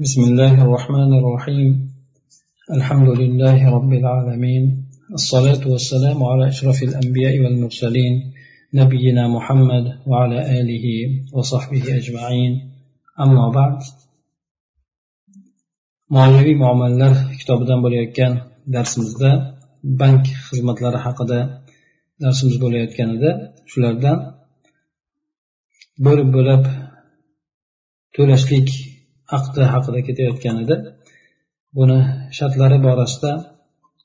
بسم 0.00 0.22
الله 0.22 0.62
الرحمن 0.62 1.10
الرحيم 1.18 1.68
الحمد 2.76 3.08
لله 3.20 3.70
رب 3.76 3.92
العالمين 3.92 4.62
الصلاة 5.18 5.62
والسلام 5.72 6.18
على 6.24 6.48
أشرف 6.48 6.82
الأنبياء 6.82 7.34
والمرسلين 7.42 8.14
نبينا 8.74 9.28
محمد 9.28 9.84
وعلى 10.06 10.38
آله 10.60 10.86
وصحبه 11.32 11.82
أجمعين 11.98 12.52
أما 13.20 13.44
بعد 13.58 13.78
moliyaviy 16.16 16.56
muomalalar 16.62 17.14
kitobidan 17.38 17.78
bo'layotgan 17.84 18.32
darsimizda 18.74 19.30
bank 20.00 20.22
xizmatlari 20.48 20.98
haqida 21.06 21.38
darsimiz 22.22 22.56
bo'layotgan 22.64 23.08
edi 23.16 23.30
shulardan 23.70 24.18
bo'lib 26.06 26.28
bo'lib 26.36 26.62
to'lashlik 28.16 28.68
aqdi 29.37 29.61
haqida 29.73 29.99
ketayotgan 30.07 30.55
edi 30.63 30.75
buni 31.77 31.99
shartlari 32.37 32.77
borasida 32.87 33.31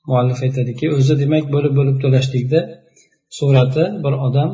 muallif 0.09 0.39
aytadiki 0.45 0.85
o'zi 0.97 1.15
demak 1.21 1.45
bo'lib 1.55 1.73
bo'lib 1.79 1.97
to'lashlikda 2.03 2.59
surati 3.37 3.83
bir 4.03 4.13
odam 4.27 4.49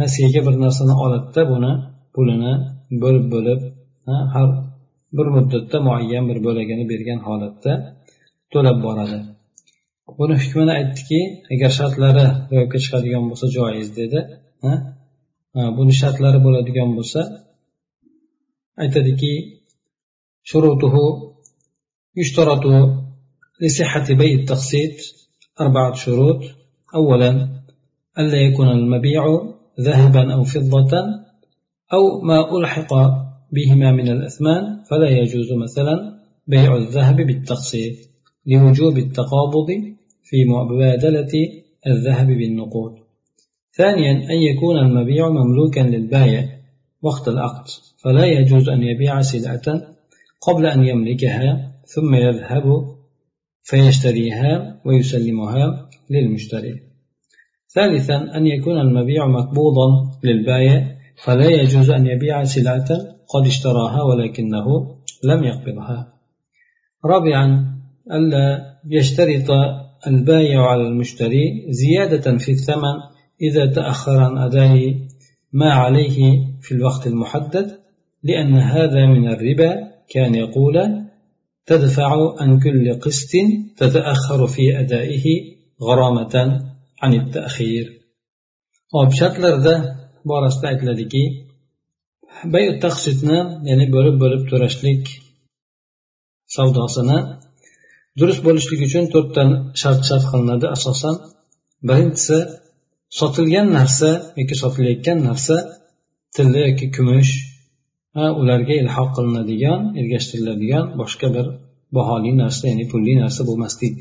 nasiyaga 0.00 0.40
bir 0.46 0.54
narsani 0.64 0.94
oladida 1.04 1.42
buni 1.52 1.72
pulini 2.14 2.52
bo'lib 3.02 3.26
bo'lib 3.34 3.60
har 4.34 4.48
bir 5.16 5.26
muddatda 5.36 5.78
muayyan 5.86 6.24
bir 6.30 6.38
bo'lagini 6.46 6.84
bergan 6.92 7.20
holatda 7.28 7.72
to'lab 8.52 8.78
boradi. 8.86 9.18
Buni 10.18 10.34
hukmini 10.42 10.72
aytdiki 10.78 11.20
agar 11.54 11.70
shartlari 11.78 12.24
ro'yobga 12.50 12.78
chiqadigan 12.84 13.24
bo'lsa 13.30 13.46
joiz 13.56 13.88
dedi 14.00 14.18
buni 15.78 15.92
shartlari 16.00 16.38
bo'ladigan 16.46 16.90
bo'lsa 16.98 17.20
aytadiki 18.82 19.32
شروطه 20.48 20.94
يشترط 22.16 22.60
لصحة 23.60 24.14
بيع 24.14 24.40
التقسيط 24.40 24.92
أربعة 25.60 25.94
شروط. 25.94 26.42
أولا 26.94 27.48
ألا 28.18 28.36
يكون 28.36 28.68
المبيع 28.68 29.24
ذهبا 29.80 30.34
أو 30.34 30.44
فضة 30.44 30.92
أو 31.92 32.20
ما 32.20 32.58
ألحق 32.58 32.94
بهما 33.52 33.92
من 33.92 34.08
الأثمان 34.08 34.82
فلا 34.90 35.08
يجوز 35.08 35.52
مثلا 35.52 36.18
بيع 36.46 36.76
الذهب 36.76 37.16
بالتقسيط 37.16 37.96
لوجوب 38.46 38.98
التقابض 38.98 39.68
في 40.22 40.36
مبادلة 40.44 41.32
الذهب 41.86 42.26
بالنقود. 42.26 42.92
ثانيا 43.72 44.12
أن 44.12 44.42
يكون 44.54 44.78
المبيع 44.78 45.28
مملوكا 45.28 45.80
للبائع 45.80 46.48
وقت 47.02 47.28
العقد 47.28 47.68
فلا 47.98 48.26
يجوز 48.26 48.68
أن 48.68 48.82
يبيع 48.82 49.20
سلعة 49.20 49.95
قبل 50.46 50.66
أن 50.66 50.84
يملكها 50.84 51.72
ثم 51.94 52.14
يذهب 52.14 52.64
فيشتريها 53.62 54.80
ويسلمها 54.84 55.88
للمشتري. 56.10 56.82
ثالثا 57.74 58.36
أن 58.36 58.46
يكون 58.46 58.78
المبيع 58.78 59.26
مقبوضا 59.26 59.88
للبائع 60.24 60.96
فلا 61.24 61.50
يجوز 61.50 61.90
أن 61.90 62.06
يبيع 62.06 62.44
سلعة 62.44 62.88
قد 63.28 63.46
اشتراها 63.46 64.02
ولكنه 64.02 64.66
لم 65.24 65.44
يقبضها. 65.44 66.12
رابعا 67.04 67.76
ألا 68.12 68.76
يشترط 68.90 69.50
البائع 70.06 70.66
على 70.66 70.82
المشتري 70.82 71.66
زيادة 71.68 72.38
في 72.38 72.52
الثمن 72.52 72.94
إذا 73.42 73.66
تأخر 73.66 74.18
عن 74.18 74.38
أداء 74.38 74.94
ما 75.52 75.72
عليه 75.72 76.46
في 76.60 76.72
الوقت 76.72 77.06
المحدد 77.06 77.78
لأن 78.22 78.54
هذا 78.54 79.06
من 79.06 79.28
الربا 79.28 79.95
كان 80.13 80.35
يقول 80.35 80.75
تدفع 81.65 82.09
عن 82.41 82.59
كل 82.59 82.99
قسط 83.03 83.31
تتأخر 83.77 84.47
في 84.47 84.79
أدائه 84.79 85.25
غرامة 85.81 86.35
عن 87.01 87.13
التأخير 87.13 88.01
hop 88.95 89.11
shartlarda 89.19 89.73
borasida 90.29 90.65
aytiladiki 90.71 91.23
bay 92.53 92.65
taqsidni 92.83 93.39
ya'ni 93.69 93.85
bo'lib 93.95 94.15
bo'lib 94.23 94.41
to'lashlik 94.51 95.03
savdosini 96.55 97.19
durust 98.19 98.41
bo'lishligi 98.47 98.83
uchun 98.89 99.05
to'rtta 99.13 99.43
shart 99.81 100.01
shart 100.09 100.25
qilinadi 100.31 100.67
asosan 100.75 101.15
birinchisi 101.87 102.37
sotilgan 103.19 103.67
narsa 103.77 104.09
yoki 104.39 104.55
sotilayotgan 104.63 105.17
narsa 105.27 105.55
tilla 106.35 106.59
yoki 106.67 106.87
kumush 106.95 107.31
ularga 108.40 108.74
ilhoq 108.82 109.10
qilinadigan 109.16 109.80
ergashtiriladigan 110.00 110.84
boshqa 111.00 111.28
bir 111.36 111.46
baholi 111.96 112.32
narsa 112.42 112.64
ya'ni 112.70 112.84
pulli 112.92 113.12
narsa 113.22 113.42
bo'lmaslik 113.48 113.94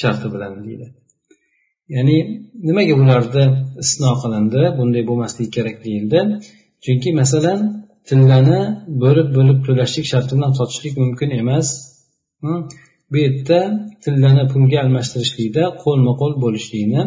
sharti 0.00 0.26
bilan 0.34 0.52
deydi. 0.66 0.86
Ya'ni 1.94 2.16
nimaga 2.68 2.94
bularda 3.00 3.42
istisno 3.82 4.12
qilindi 4.22 4.62
bunday 4.78 5.02
bo'lmasligi 5.10 5.50
kerak 5.56 5.76
deyildi. 5.86 6.20
Chunki 6.84 7.10
masalan 7.20 7.58
tillani 8.08 8.60
bo'lib 9.02 9.28
bo'lib 9.36 9.58
to'lashlik 9.66 10.06
sharti 10.12 10.32
bilan 10.38 10.52
sotishlik 10.58 10.94
mumkin 11.02 11.28
emas. 11.40 11.66
Bu 13.10 13.16
yerda 13.24 13.58
tillani 14.04 14.44
pulga 14.52 14.78
almashtirishlikda 14.84 15.62
qo'lma 15.84 16.12
qo'l 16.20 16.32
bo'lishlikni 16.44 17.02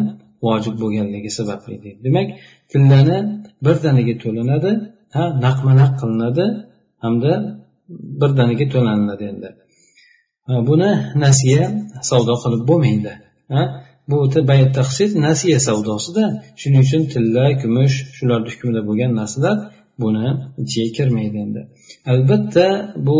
vojib 0.46 0.74
bo'lganligi 0.82 1.30
sababli 1.38 1.74
deydi. 1.84 1.98
Demak 2.06 2.28
tillani 2.72 3.18
birdaniga 3.66 4.14
to'lanadi 4.24 4.70
ha 5.18 5.24
naqma 5.46 5.72
naq 5.80 5.92
qilinadi 6.00 6.46
hamda 7.04 7.32
birdaniga 8.20 8.66
to'laniladi 8.74 9.24
endi. 9.32 9.48
Buni 10.68 10.90
nasiya 11.24 11.64
savdo 12.10 12.34
qilib 12.42 12.62
bo'lmaydi. 12.70 13.12
Bu 14.10 14.18
taqsid 14.78 15.10
nasiya 15.26 15.58
savdosida. 15.68 16.24
Shuning 16.60 16.82
uchun 16.86 17.02
tilla 17.12 17.44
kumush 17.60 17.94
shularni 18.16 18.48
hukmida 18.52 18.80
bo'lgan 18.88 19.12
narsalar 19.20 19.56
buni 20.02 20.26
ichiga 20.62 20.88
kirmaydi 20.96 21.38
endi. 21.44 21.60
Albatta 22.12 22.66
bu 23.06 23.18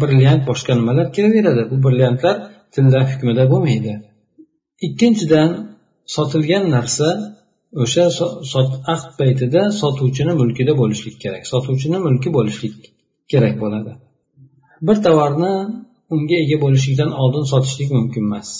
brilliant 0.00 0.42
boshqa 0.50 0.72
nimalar 0.80 1.06
kiraveradi. 1.16 1.62
Bu 1.70 1.76
brilliantlar 1.84 2.36
tilla 2.74 3.00
hukmida 3.10 3.44
bo'lmaydi. 3.52 3.92
Ikkinchidan 4.86 5.50
sotilgan 6.14 6.64
narsa 6.76 7.08
o'sha 7.82 8.04
ahd 8.94 9.08
paytida 9.20 9.62
sotuvchini 9.80 10.32
mulkida 10.40 10.72
bo'lishlik 10.80 11.16
kerak. 11.24 11.42
Sotuvchini 11.52 11.98
mulki 12.06 12.28
bo'lishlik 12.36 12.76
kerak 13.32 13.54
bo'ladi. 13.62 13.92
Bir 14.86 14.96
tovarni 15.06 15.52
unga 16.14 16.36
ega 16.44 16.56
bo'lishlikdan 16.64 17.10
oldin 17.22 17.44
sotishlik 17.52 17.90
mumkin 17.98 18.22
emas. 18.28 18.50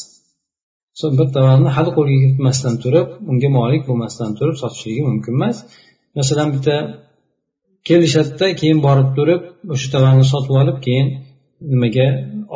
Bir 1.21 1.29
tovarni 1.37 1.71
hali 1.77 1.91
qo'lga 1.97 2.17
kiritmasdan 2.23 2.75
turib 2.85 3.09
unga 3.31 3.49
molik 3.59 3.83
bo'lmasdan 3.89 4.31
turib 4.39 4.57
sotishligi 4.63 5.03
mumkin 5.09 5.33
emas. 5.39 5.57
Masalan 6.19 6.49
bitta 6.55 6.77
kelishadida 7.89 8.47
keyin 8.61 8.79
borib 8.87 9.09
turib 9.19 9.43
o'sha 9.75 9.89
tovarni 9.95 10.25
sotib 10.33 10.55
olib 10.63 10.79
keyin 10.87 11.07
nimaga 11.73 12.07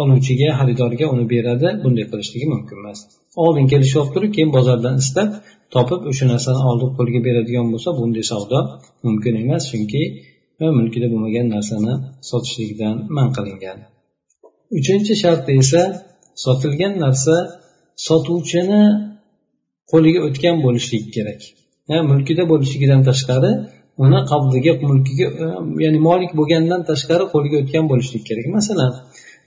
oluvchiga 0.00 0.48
xaridorga 0.58 1.06
uni 1.14 1.24
beradi 1.34 1.68
bunday 1.82 2.06
qilishligi 2.12 2.46
mumkin 2.54 2.76
emas. 2.82 2.98
Oldin 3.44 3.66
kelishib 3.72 3.98
olib 4.02 4.12
turib 4.16 4.32
keyin 4.36 4.50
bozordan 4.56 4.94
istab 5.02 5.28
topib 5.74 6.00
o'sha 6.10 6.24
narsani 6.32 6.60
oldin 6.70 6.90
qo'lga 6.98 7.20
beradigan 7.28 7.66
bo'lsa 7.72 7.90
bunday 7.98 8.24
savdo 8.32 8.58
mumkin 9.06 9.32
emas 9.42 9.62
chunki 9.70 10.02
mulkida 10.78 11.06
bo'lmagan 11.12 11.46
narsani 11.54 11.92
sotishlikdan 12.30 12.96
man 13.16 13.28
qilingan. 13.36 13.78
Uchinchi 14.78 15.12
shartda 15.22 15.52
esa 15.62 15.82
sotilgan 16.44 16.92
narsa 17.04 17.36
sotuvchini 18.08 18.82
qo'liga 19.92 20.20
o'tgan 20.28 20.56
bo'lishligi 20.66 21.10
kerak. 21.16 21.40
Mulkida 22.10 22.42
bo'lishligidan 22.52 23.00
tashqari 23.08 23.52
uni 24.04 24.20
qabdiga 24.30 24.72
mulkiga 24.88 25.26
e, 25.44 25.46
ya'ni 25.84 25.98
molik 26.08 26.32
bo'lgandan 26.38 26.80
tashqari 26.90 27.24
qo'liga 27.32 27.56
o'tgan 27.62 27.84
bo'lishligi 27.90 28.24
kerak. 28.30 28.46
Masalan 28.58 28.92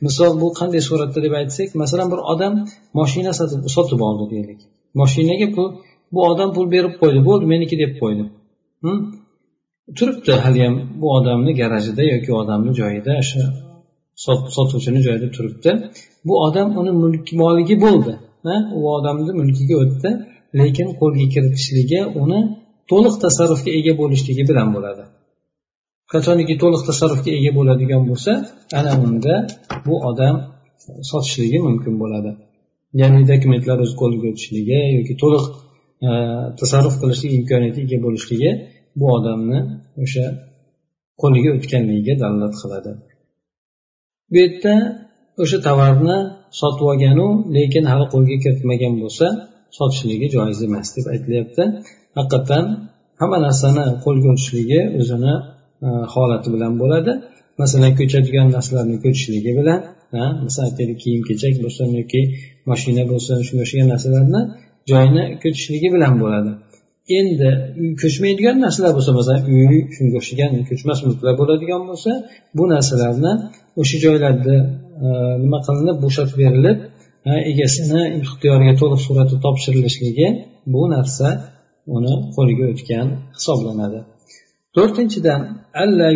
misol 0.06 0.31
bu 0.42 0.48
qanday 0.60 0.81
suratda 0.90 1.19
deb 1.26 1.34
aytsak 1.40 1.69
masalan 1.84 2.08
bir 2.14 2.19
odam 2.34 2.54
moshina 3.00 3.31
sotib 3.76 4.00
oldi 4.10 4.26
deylik. 4.34 4.60
Moshinaga 5.00 5.48
pul 5.56 5.68
bu 6.13 6.19
odam 6.30 6.50
pul 6.56 6.65
berib 6.75 6.94
qo'ydi. 7.01 7.19
Bo'ldi 7.27 7.45
meniki 7.54 7.75
deb 7.83 7.92
qo'ydi. 8.01 8.24
Turibdi. 9.98 10.31
Haliyam 10.45 10.75
bu 11.01 11.07
odamni 11.18 11.51
garajida 11.62 12.04
yoki 12.13 12.31
odamni 12.42 12.71
joyida 12.81 13.12
o'sha 13.24 13.42
sotuvchini 14.56 15.00
joyida 15.07 15.27
turibdi. 15.36 15.71
Bu 16.27 16.33
odam 16.48 16.68
uni 16.80 16.92
mulk 17.01 17.27
moligi 17.42 17.75
bo'ldi. 17.86 18.13
U 18.77 18.81
odamni 18.98 19.31
mulkiga 19.39 19.75
o'tdi. 19.83 20.10
Lekin 20.60 20.88
qo'lga 21.00 21.25
kiritishligi 21.33 22.00
uni 22.21 22.39
to'liq 22.92 23.16
tasarrufga 23.24 23.71
ega 23.80 23.94
bo'lishligi 24.01 24.44
bilan 24.50 24.68
bo'ladi. 24.75 25.04
Qachoniki 26.13 26.56
to'liq 26.63 26.81
tasarrufga 26.89 27.31
ega 27.39 27.51
bo'ladigan 27.57 28.01
bo'lsa 28.09 28.31
ana 28.80 28.92
unda 29.06 29.36
bu 29.86 29.95
odam 30.09 30.36
sotishligi 31.12 31.59
mumkin 31.68 31.94
bo'ladi. 32.01 32.31
Ya'ni 33.01 33.19
dokumentlar 33.31 33.77
o'z 33.86 33.92
qo'liga 34.01 34.27
o'tishligi 34.33 34.80
yoki 34.98 35.13
to'liq 35.24 35.45
tasarruf 36.60 36.96
qilishlik 37.02 37.32
imkoniyatiga 37.40 37.86
ega 37.88 38.00
bo'lishligi 38.06 38.52
bu 39.00 39.06
odamni 39.18 39.60
o'sha 40.04 40.26
qo'liga 41.22 41.50
o'tganligiga 41.58 42.14
dalolat 42.24 42.56
qiladi. 42.62 42.92
Bu 44.32 44.36
yerda 44.44 44.74
o'sha 45.44 45.58
tovarni 45.68 46.18
sotib 46.60 46.86
olganu 46.92 47.28
lekin 47.58 47.84
hali 47.92 48.06
qo'lga 48.14 48.36
kiritmagan 48.44 48.94
bo'lsa 49.02 49.28
sotishligi 49.78 50.28
joiz 50.36 50.60
emas 50.68 50.88
deb 50.96 51.06
aytilyapti. 51.14 51.64
Haqiqatdan 52.18 52.66
hamma 53.22 53.38
narsani 53.48 53.84
qo'lga 54.06 54.28
o'tishligi 54.34 54.82
o'zini 55.02 55.34
e, 55.86 55.90
holati 56.14 56.48
bilan 56.56 56.74
bo'ladi. 56.82 57.12
Masalan 57.62 57.94
ko'chadigan 58.00 58.48
narsalarni 58.56 58.98
ko'chishligi 59.04 59.52
bilan 59.60 59.80
masalan 60.46 60.68
aytaylik 60.70 60.98
kiyim 61.04 61.22
kechak 61.30 61.54
bo'lsin 61.64 61.88
yoki 62.00 62.22
mashina 62.72 63.04
bo'lsin 63.12 63.38
shunga 63.48 63.64
o'xshagan 63.66 63.88
narsalarni 63.94 64.42
joyini 64.91 65.24
ko'chishligi 65.44 65.89
bilan 65.95 66.13
bo'ladi. 66.24 66.51
Endi 67.19 67.50
ko'chmaydigan 68.01 68.57
narsalar 68.65 68.91
bo'lsa 68.97 69.12
masalan 69.19 69.41
uy 69.56 69.77
shunga 69.95 70.15
o'xshagan 70.21 70.51
ko'chmas 70.69 71.00
mulklar 71.06 71.33
bo'ladigan 71.41 71.81
bo'lsa 71.89 72.12
bu 72.57 72.63
narsalarni 72.74 73.33
o'sha 73.81 73.97
joylarda 74.06 74.56
e, 75.06 75.07
nima 75.44 75.59
qilinib 75.68 75.97
bo'shatib 76.06 76.38
berilib 76.44 76.77
e, 77.30 77.31
egasini 77.51 78.01
ixtiyoriga 78.19 78.74
to'liq 78.81 79.01
suratda 79.07 79.38
topshirilishligi 79.45 80.27
bu 80.74 80.81
narsa 80.95 81.27
uni 81.95 82.13
qo'liga 82.35 82.65
o'tgan 82.74 83.07
hisoblanadi. 83.38 84.00
To'rtinchidan 84.75 85.41
alla 85.83 86.07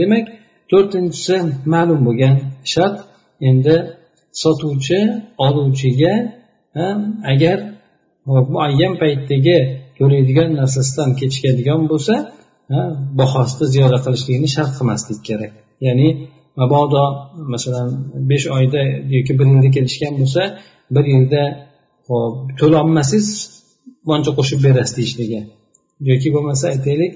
demak 0.00 0.26
to'rtinchisi 0.72 1.36
ma'lum 1.74 2.00
bo'lgan 2.06 2.34
shart. 2.72 2.96
Endi 3.48 3.76
sotuvchi 4.42 5.00
oluvchiga 5.46 6.14
agar 7.32 7.58
muayyan 8.54 8.94
paytdagi 9.02 9.58
ko'radigan 9.98 10.50
narsasidan 10.60 11.10
kechikadigan 11.20 11.82
bo'lsa 11.92 12.14
bahosida 13.20 13.64
ziyoda 13.74 13.98
qilishlikni 14.04 14.48
shart 14.56 14.72
qilmaslik 14.78 15.20
kerak. 15.28 15.52
Ya'ni 15.86 16.08
mabodo 16.60 17.04
masalan 17.54 17.88
besh 18.30 18.46
oyda 18.56 18.80
yoki 19.16 19.32
bir 19.38 19.46
yilda 19.52 19.70
kelishgan 19.76 20.12
bo'lsa 20.20 20.42
bir 20.94 21.04
yilda 21.14 21.42
hop 22.08 22.34
to'lolmasangiz 22.60 23.28
buncha 24.08 24.30
qo'shib 24.38 24.60
berasiz 24.66 24.94
deyishligi. 24.98 25.40
Yoki 26.10 26.28
bo'lmasa 26.34 26.64
aytaylik 26.74 27.12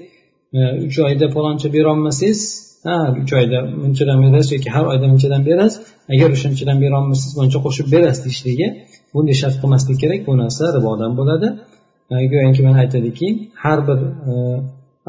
uch 0.87 0.97
oyda 1.07 1.25
paloncha 1.35 1.67
berolmasangiz 1.75 2.39
ha 2.85 2.95
uch 3.21 3.33
oyda 3.39 3.59
berasiz 4.23 4.51
yoki 4.55 4.69
har 4.75 4.85
oyda 4.93 5.05
munchadan 5.13 5.41
berasiz. 5.49 5.79
Agar 6.13 6.29
o'shanchadan 6.35 6.77
berolmasangiz 6.83 7.33
buncha 7.39 7.59
qo'shib 7.65 7.87
berasiz 7.93 8.21
deyishligi 8.25 8.67
bunday 9.13 9.35
shart 9.41 9.55
qilmaslik 9.61 9.97
kerak 10.03 10.21
bu 10.27 10.33
narsa 10.41 10.63
ribodan 10.77 11.11
bo'ladi. 11.19 11.47
Go'yoki 12.31 12.61
mana 12.67 12.77
aytadiki 12.83 13.27
har 13.63 13.79
bir 13.87 13.99
e, 14.29 14.33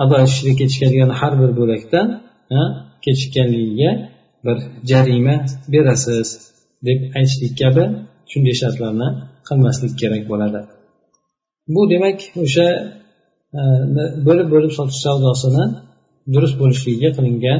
ado 0.03 0.15
etishga 0.25 0.53
kechikadigan 0.61 1.11
har 1.21 1.33
bir 1.41 1.51
bo'lakdan 1.61 2.07
kechikkanligiga 3.05 3.91
bir 4.47 4.57
jarima 4.91 5.37
berasiz 5.75 6.29
deb 6.87 6.99
aytishlik 7.19 7.53
kabi 7.63 7.85
shunday 8.31 8.55
shartlarni 8.63 9.09
qilmaslik 9.49 9.93
kerak 10.03 10.23
bo'ladi. 10.33 10.61
Bu 11.75 11.83
demak 11.93 12.19
o'sha 12.45 12.69
e, 13.59 13.63
bo'lib 14.27 14.49
bo'lib 14.55 14.73
sotish 14.79 15.01
savdosini 15.07 15.65
durust 16.34 16.56
bo'lishligiga 16.62 17.10
qilingan 17.18 17.60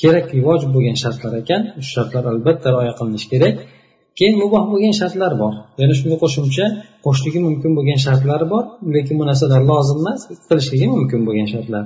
kerakli 0.00 0.40
vojib 0.48 0.70
bo'lgan 0.76 0.96
shartlar 1.02 1.32
ekan 1.42 1.62
shu 1.84 1.90
shartlar 1.96 2.24
albatta 2.32 2.68
rioya 2.74 2.92
qilinishi 2.98 3.28
kerak 3.32 3.56
keyin 4.18 4.36
muboh 4.42 4.64
bo'lgan 4.72 4.94
shartlar 5.00 5.32
bor 5.42 5.54
yana 5.80 5.94
shunga 5.98 6.16
qo'shimcha 6.22 6.66
qo'shishligi 7.04 7.40
mumkin 7.48 7.70
bo'lgan 7.78 7.98
shartlari 8.06 8.46
bor 8.54 8.64
lekin 8.94 9.14
bu 9.20 9.24
narsalar 9.30 9.62
lozim 9.70 9.98
emas 10.02 10.20
qilishligi 10.48 10.86
mumkin 10.96 11.20
bo'lgan 11.26 11.48
shartlar 11.54 11.84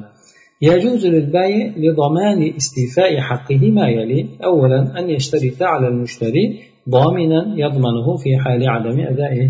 يجوز 0.71 1.07
للبائع 1.07 1.63
لضمان 1.77 2.41
استيفاء 2.61 3.21
حقه 3.29 3.63
ما 3.71 3.87
يلي 3.89 4.21
أولا 4.45 4.81
أن 4.99 5.05
يشترط 5.11 5.63
على 5.63 5.89
المشتري 5.89 6.45
ضامنا 6.91 7.41
يضمنه 7.63 8.17
في 8.17 8.31
حال 8.43 8.69
عدم 8.69 9.01
أدائه 9.01 9.49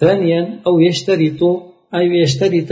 ثانيا 0.00 0.60
أو 0.66 0.80
يشترط 0.80 1.40
أي 1.94 2.06
يشترط 2.22 2.70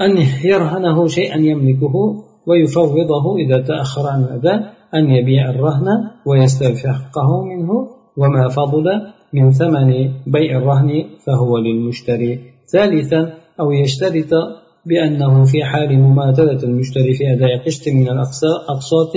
أن 0.00 0.16
يرهنه 0.44 1.06
شيئا 1.06 1.36
يملكه 1.36 2.24
ويفوضه 2.46 3.36
إذا 3.38 3.60
تأخر 3.62 4.06
عن 4.08 4.22
الأداء 4.24 4.74
أن 4.94 5.10
يبيع 5.10 5.50
الرهن 5.50 5.86
ويستوفي 6.26 6.88
حقه 6.88 7.44
منه 7.44 7.70
وما 8.16 8.48
فضل 8.48 8.84
من 9.32 9.50
ثمن 9.50 10.10
بيع 10.26 10.58
الرهن 10.58 11.04
فهو 11.26 11.58
للمشتري. 11.58 12.40
ثالثا 12.72 13.34
أو 13.60 13.72
يشترط 13.72 14.30
بأنه 14.86 15.44
في 15.44 15.64
حال 15.64 15.98
مماثلة 15.98 16.62
المشتري 16.62 17.14
في 17.14 17.32
أداء 17.32 17.66
قسط 17.66 17.88
من 17.88 18.08
الأقساط 18.08 19.12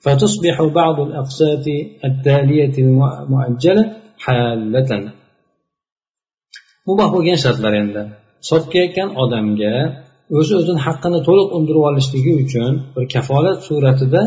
فتصبح 0.00 0.62
بعض 0.62 1.00
الأقساط 1.00 1.64
التالية 2.04 2.74
المؤجلة 2.78 3.92
حالة. 4.18 5.12
muboh 6.86 7.08
bo'lgan 7.14 7.38
shartlar 7.38 7.72
sotayotgan 8.48 9.08
odamga 9.22 9.74
o'zi 10.38 10.52
o'zini 10.60 10.80
haqqini 10.86 11.18
to'liq 11.28 11.48
undirib 11.56 11.84
olishligi 11.90 12.32
uchun 12.44 12.72
bir 12.94 13.04
kafolat 13.14 13.58
suratida 13.68 14.22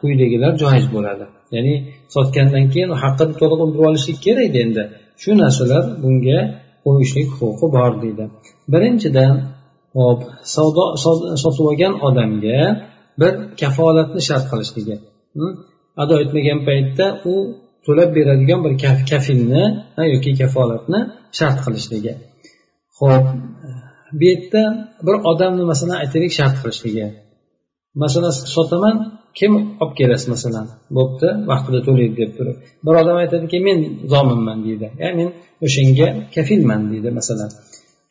quyidagilar 0.00 0.52
joiz 0.62 0.86
bo'ladi. 0.94 1.24
Ya'ni 1.54 1.74
sotgandan 2.14 2.64
keyin 2.72 2.90
haqqini 3.02 3.34
to'liq 3.40 3.60
undirib 3.64 3.84
olishlik 3.90 4.18
kerak 4.26 4.54
endi. 4.64 4.82
Shu 5.22 5.30
narsalar 5.42 5.84
bunga 6.02 6.38
qo'yishlik 6.84 7.28
huquqi 7.38 7.66
bor 7.76 7.92
deydi. 8.02 8.24
Birinchidan 8.72 9.32
hop 9.98 10.20
savdo 10.54 10.84
sotib 11.42 11.64
olgan 11.70 11.94
odamga 12.08 12.60
bir 13.20 13.32
kafolatni 13.60 14.20
shart 14.28 14.44
qilishligi. 14.50 14.96
Ado 16.02 16.14
etmagan 16.24 16.58
paytda 16.68 17.06
u 17.32 17.34
to'lab 17.86 18.10
beradigan 18.16 18.60
bir 18.66 18.72
kafilni 19.10 19.64
yoki 20.14 20.30
kafolatni 20.40 21.00
shart 21.38 21.58
qilishligi. 21.66 22.12
Ho'p 23.00 23.26
bu 24.18 24.24
yerda 24.30 24.62
bir 25.06 25.16
odamni 25.30 25.64
masalan 25.72 25.96
aytaylik 26.02 26.32
shart 26.38 26.54
qilishligi. 26.62 27.06
Masalan 28.02 28.32
sotaman 28.54 28.96
kim 29.38 29.52
olib 29.82 29.92
kelasiz 29.98 30.28
masalan? 30.34 30.66
Bo'pti 30.96 31.28
vaqtida 31.50 31.80
to'laydi 31.86 32.14
deb 32.22 32.30
turib. 32.38 32.56
Bir 32.86 32.94
odam 33.02 33.16
aytadiki 33.22 33.58
men 33.68 33.78
zominman 34.12 34.58
deydi. 34.66 34.86
Ya'ni 35.02 35.14
men 35.20 35.28
o'shanga 35.66 36.08
kafilman 36.34 36.82
deydi 36.92 37.08
masalan. 37.18 37.50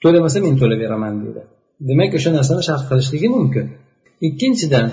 To'lamasa 0.04 0.38
men 0.46 0.54
to'lab 0.62 0.80
beraman 0.84 1.14
deydi. 1.24 1.42
Demak 1.90 2.12
o'sha 2.18 2.30
narsani 2.38 2.62
shart 2.70 2.84
qilishligi 2.90 3.28
mumkin. 3.38 3.66
Ikkinchidan 4.28 4.88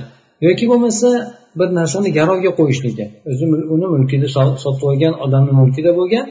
yoki 0.46 0.64
bo'lmasa 0.72 1.08
bir 1.58 1.68
narsani 1.78 2.08
garovga 2.18 2.50
qo'yishligi. 2.60 3.06
O'zi 3.30 3.44
uni 3.74 3.86
mulkida 3.94 4.28
sotib 4.64 4.84
olgan 4.90 5.14
odamni 5.24 5.52
mulkida 5.60 5.90
bo'lgan 6.00 6.26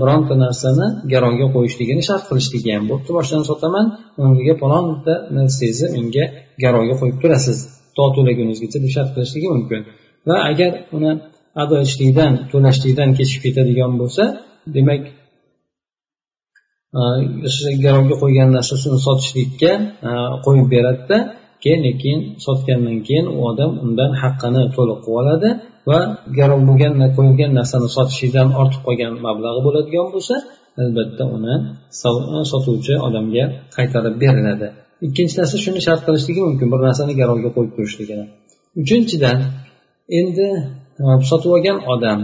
bironta 0.00 0.34
narsani 0.44 0.86
garovga 1.12 1.46
qo'yishligini 1.54 2.02
shart 2.08 2.24
qilishligi 2.28 2.70
ham 2.76 2.84
bo'pti. 2.90 3.10
Boshdan 3.18 3.42
sotaman 3.50 3.86
o'rniga 4.22 4.54
palonta 4.62 5.14
narsangizni 5.36 5.88
menga 5.96 6.24
garovga 6.64 6.94
qo'yib 7.00 7.18
turasiz. 7.22 7.58
To 7.96 8.04
to'lagunizgacha 8.16 8.78
deb 8.84 8.90
shart 8.96 9.10
qilishligi 9.14 9.48
mumkin. 9.54 9.80
Va 10.28 10.36
agar 10.50 10.72
uni 10.96 11.12
ado 11.62 11.74
etishlikdan 11.82 12.32
to'lashlikdan 12.52 13.10
kechib 13.18 13.40
ketadigan 13.44 13.92
bo'lsa 14.00 14.24
demak 14.76 15.02
e, 17.00 17.02
garovga 17.84 18.14
qo'ygan 18.22 18.48
narsasini 18.56 18.98
sotishlikka 19.06 19.72
e, 20.08 20.10
qo'yib 20.44 20.66
beradida 20.74 21.18
keyin 21.62 21.82
keyin 22.02 22.20
sotgandan 22.46 22.98
keyin 23.06 23.26
u 23.36 23.38
odam 23.50 23.72
undan 23.84 24.10
haqqini 24.22 24.62
to'liq 24.76 24.98
qilib 25.04 25.18
oladi. 25.20 25.50
Va 25.90 25.98
garov 26.38 26.60
bo'lgan 26.68 26.94
qo'yilgan 27.16 27.52
narsani 27.58 27.88
sotishidan 27.96 28.48
ortib 28.60 28.80
qolgan 28.86 29.12
mablag'i 29.26 29.60
bo'ladigan 29.66 30.06
bo'lsa 30.14 30.34
albatta 30.82 31.24
uni 31.36 31.54
sotuvchi 32.52 32.94
odamga 33.06 33.44
qaytarib 33.76 34.14
beriladi. 34.22 34.68
Ikkinchi 35.06 35.34
narsa 35.40 35.56
shuni 35.64 35.80
shart 35.86 36.00
qilishligi 36.06 36.40
mumkin 36.48 36.68
bir 36.72 36.80
narsani 36.88 37.12
garovga 37.20 37.50
qo'yib 37.56 37.72
turishligini 37.76 38.26
uchinchidan 38.82 39.38
endi 40.20 40.48
e, 41.02 41.04
sotib 41.30 41.50
olgan 41.56 41.78
odam 41.94 42.20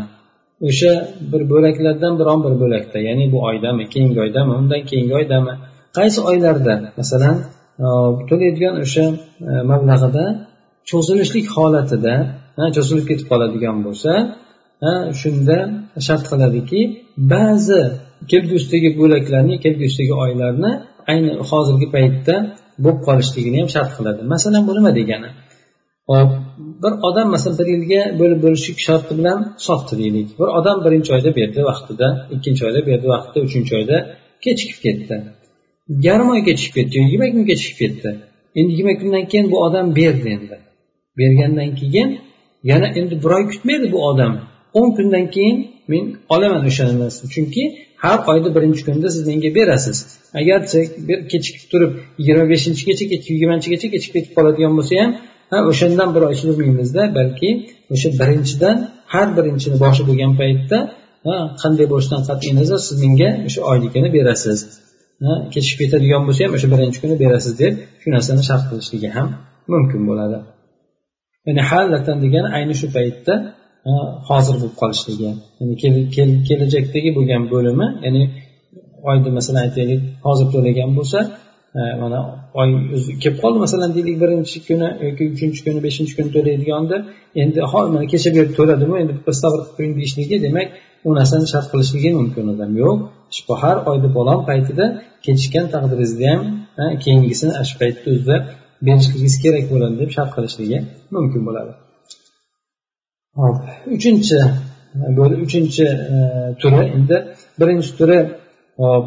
o'sha 0.68 0.92
bir 1.32 1.42
bo'laklardan 1.52 2.14
biron 2.20 2.40
bir 2.46 2.54
bo'lakda 2.62 2.98
ya'ni 3.08 3.24
bu 3.32 3.38
oydami 3.50 3.84
keyingi 3.94 4.20
oydami 4.26 4.52
undan 4.60 4.82
keyingi 4.90 5.14
oydami 5.20 5.52
qaysi 5.98 6.20
oylarda 6.30 6.74
masalan 6.98 7.36
e, 7.84 7.86
to'laydigan 8.28 8.74
o'sha 8.84 9.04
e, 9.50 9.52
mablag'ida 9.70 10.24
cho'zilishlik 10.90 11.46
holatida 11.56 12.14
cho'zilib 12.76 13.06
ketib 13.10 13.26
qoladigan 13.32 13.76
bo'lsa 13.86 14.12
shunda 15.20 15.58
shart 16.06 16.24
qiladiki 16.30 16.80
ba'zi 17.34 17.82
kelgusidagi 18.30 18.90
bo'laklarni 19.00 19.54
kelgusidagi 19.64 20.14
oylarni 20.24 20.72
ayni 21.12 21.30
hozirgi 21.50 21.88
paytda 21.96 22.34
bo'lib 22.84 23.00
qolishligini 23.08 23.56
ham 23.62 23.68
shart 23.76 23.90
qiladi. 23.96 24.20
Masalan 24.34 24.62
bu 24.68 24.72
nima 24.78 24.90
degani? 25.00 25.30
Hop 26.10 26.30
bir 26.82 26.92
odam 27.08 27.28
masalan 27.34 27.56
bir 27.60 27.68
yilga 27.74 28.00
bo'lib 28.20 28.40
bo'lishlik 28.44 28.78
sharti 28.86 29.12
bilan 29.18 29.38
sotdi 29.66 29.94
deylik. 30.02 30.28
Bir 30.40 30.48
odam 30.58 30.78
birinchi 30.84 31.10
oyda 31.16 31.30
berdi 31.38 31.60
vaqtida 31.70 32.08
ikkinchi 32.34 32.62
oyda 32.68 32.80
berdi 32.88 33.06
vaqtida 33.14 33.38
uchinchi 33.46 33.72
oyda 33.80 33.96
kechikib 34.44 34.78
ketdi. 34.86 35.14
Yarim 36.06 36.28
oy 36.34 36.40
kechikib 36.48 36.74
ketdi 36.78 36.94
yigirma 37.04 37.26
kun 37.34 37.44
kechikib 37.50 37.76
ketdi. 37.82 38.10
Endi 38.58 38.70
yigirma 38.72 38.94
kundan 39.00 39.24
keyin 39.30 39.46
bu 39.52 39.56
odam 39.66 39.86
berdi 40.00 40.28
endi. 40.36 40.56
Bergandan 41.18 41.70
keyin 41.80 42.08
yana 42.70 42.86
endi 42.98 43.14
bir 43.22 43.30
oy 43.36 43.44
kutmaydi 43.52 43.86
bu 43.92 43.98
odam. 44.10 44.32
o'n 44.80 44.90
kundan 44.96 45.26
keyin 45.34 45.56
men 45.92 46.04
olaman 46.34 46.62
o'sha 46.70 46.84
narsani 47.02 47.28
chunki 47.34 47.62
har 48.04 48.18
oyni 48.30 48.50
birinchi 48.56 48.82
kunida 48.86 49.08
siz 49.14 49.22
menga 49.30 49.50
berasiz. 49.58 49.98
Agar 50.40 50.58
kechikib 51.32 51.64
turib 51.72 51.92
yigirma 52.18 52.44
beshinchigacha 52.52 53.04
yigirmanchigacha 53.32 53.88
kechikib 53.94 54.14
ketib 54.16 54.32
qoladigan 54.36 54.72
bo'lsa 54.78 54.94
ham 55.02 55.10
ha 55.52 55.58
o'shandan 55.70 56.08
bir 56.14 56.22
oy 56.28 56.34
surmaymizda 56.42 57.02
balki 57.18 57.50
o'sha 57.94 58.08
birinchidan 58.20 58.76
har 59.12 59.28
birinchini 59.36 59.76
boshi 59.84 60.02
bo'lgan 60.08 60.32
paytda 60.40 60.78
qanday 61.62 61.86
bo'lishidan 61.92 62.22
qat'iy 62.28 62.52
nazar 62.60 62.78
siz 62.86 62.96
menga 63.04 63.28
o'sha 63.48 63.60
oyligini 63.70 64.08
berasiz. 64.16 64.58
Kechikib 65.54 65.78
ketadigan 65.82 66.22
bo'lsa 66.26 66.40
ham 66.44 66.52
o'sha 66.56 66.68
birinchi 66.74 66.98
kuni 67.02 67.14
berasiz 67.22 67.52
deb 67.62 67.72
shu 68.00 68.08
narsani 68.16 68.42
shart 68.48 68.64
qilishligi 68.70 69.08
ham 69.16 69.28
mumkin 69.72 70.02
bo'ladi. 70.10 70.38
Ya'ni 71.46 71.62
halatan 71.70 72.16
degani 72.24 72.48
ayni 72.56 72.74
shu 72.80 72.86
paytda 72.96 73.34
e, 73.88 73.90
hozir 74.28 74.54
bo'lib 74.60 74.76
qolishligi. 74.82 75.30
Ya'ni 75.60 76.34
kelajakdagi 76.48 77.10
bo'lgan 77.18 77.42
bo'limi 77.52 77.86
ya'ni 78.06 78.22
oyni 79.10 79.30
masalan 79.38 79.60
aytaylik 79.66 80.00
hozir 80.26 80.46
to'lagan 80.54 80.90
bo'lsa 80.98 81.18
e, 81.78 81.80
mana 82.02 82.18
oy 82.60 82.68
o'zi 82.96 83.10
kelib 83.22 83.38
qoldi 83.42 83.58
masalan 83.66 83.90
deylik 83.96 84.16
birinchi 84.22 84.58
kuni 84.68 84.88
yoki 85.06 85.22
uchinchi 85.34 85.60
kuni 85.66 85.80
beshinchi 85.86 86.12
kuni 86.18 86.30
to'laydiganda 86.36 86.96
endi 87.42 87.58
mana 87.94 88.06
kecha 88.12 88.28
bu 88.32 88.36
yerda 88.40 88.54
to'ladimu 88.60 88.94
endi 89.02 89.12
bir 89.26 89.34
sabr 89.42 89.58
qilib 89.60 89.74
qo'ying 89.76 89.94
deyishligi 89.98 90.36
demak 90.46 90.68
u 91.06 91.08
narsani 91.18 91.46
shart 91.52 91.66
qilishligi 91.72 92.10
mumkin 92.20 92.44
odam 92.52 92.72
yo'q. 92.82 92.98
Shu 93.36 93.52
har 93.62 93.76
oyda 93.90 94.08
balon 94.18 94.40
paytida 94.48 94.84
kechikkan 95.26 95.66
taqdiringizda 95.74 96.26
ham 96.32 96.40
e, 96.82 96.84
keyingisini 97.04 97.52
shu 97.68 97.74
paytda 97.82 98.06
o'zida 98.14 98.36
berishligingiz 98.86 99.36
kerak 99.44 99.64
bo'ladi 99.72 99.94
deb 100.02 100.10
shart 100.16 100.30
qilishligi 100.36 100.78
mumkin 101.14 101.42
bo'ladi. 101.48 101.72
Hop 103.40 103.56
uchinchi 103.96 104.38
uchinchi 105.46 105.86
e, 106.14 106.16
turi. 106.60 106.84
Endi 106.96 107.16
birinchi 107.60 107.90
turi 107.98 108.18
hop 108.82 109.04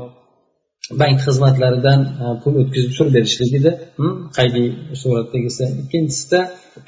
bank 1.01 1.17
xizmatlaridan 1.25 1.99
e, 2.23 2.25
pul 2.41 2.53
o'tkazib 2.61 2.91
turib 2.97 3.13
berishlik 3.17 3.51
edi. 3.59 3.71
Hm? 3.99 4.13
Qaydiy 4.37 4.67
suratdagisi 5.01 5.65
ikkinchisida 5.81 6.39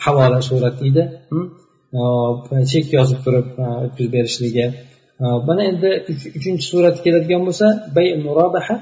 havola 0.05 0.39
surati 0.49 0.83
edi. 0.91 1.03
Hm? 1.31 1.45
Chek 2.71 2.85
yozib 2.97 3.19
turib 3.25 3.47
e, 3.63 3.65
o'tkazib 3.85 4.11
berishligi. 4.17 4.65
Mana 5.47 5.61
endi 5.71 5.89
uchinchi 6.37 6.65
surat 6.71 6.97
keladigan 7.05 7.41
bo'lsa 7.47 7.67
bay 7.95 8.07
murobaha 8.25 8.75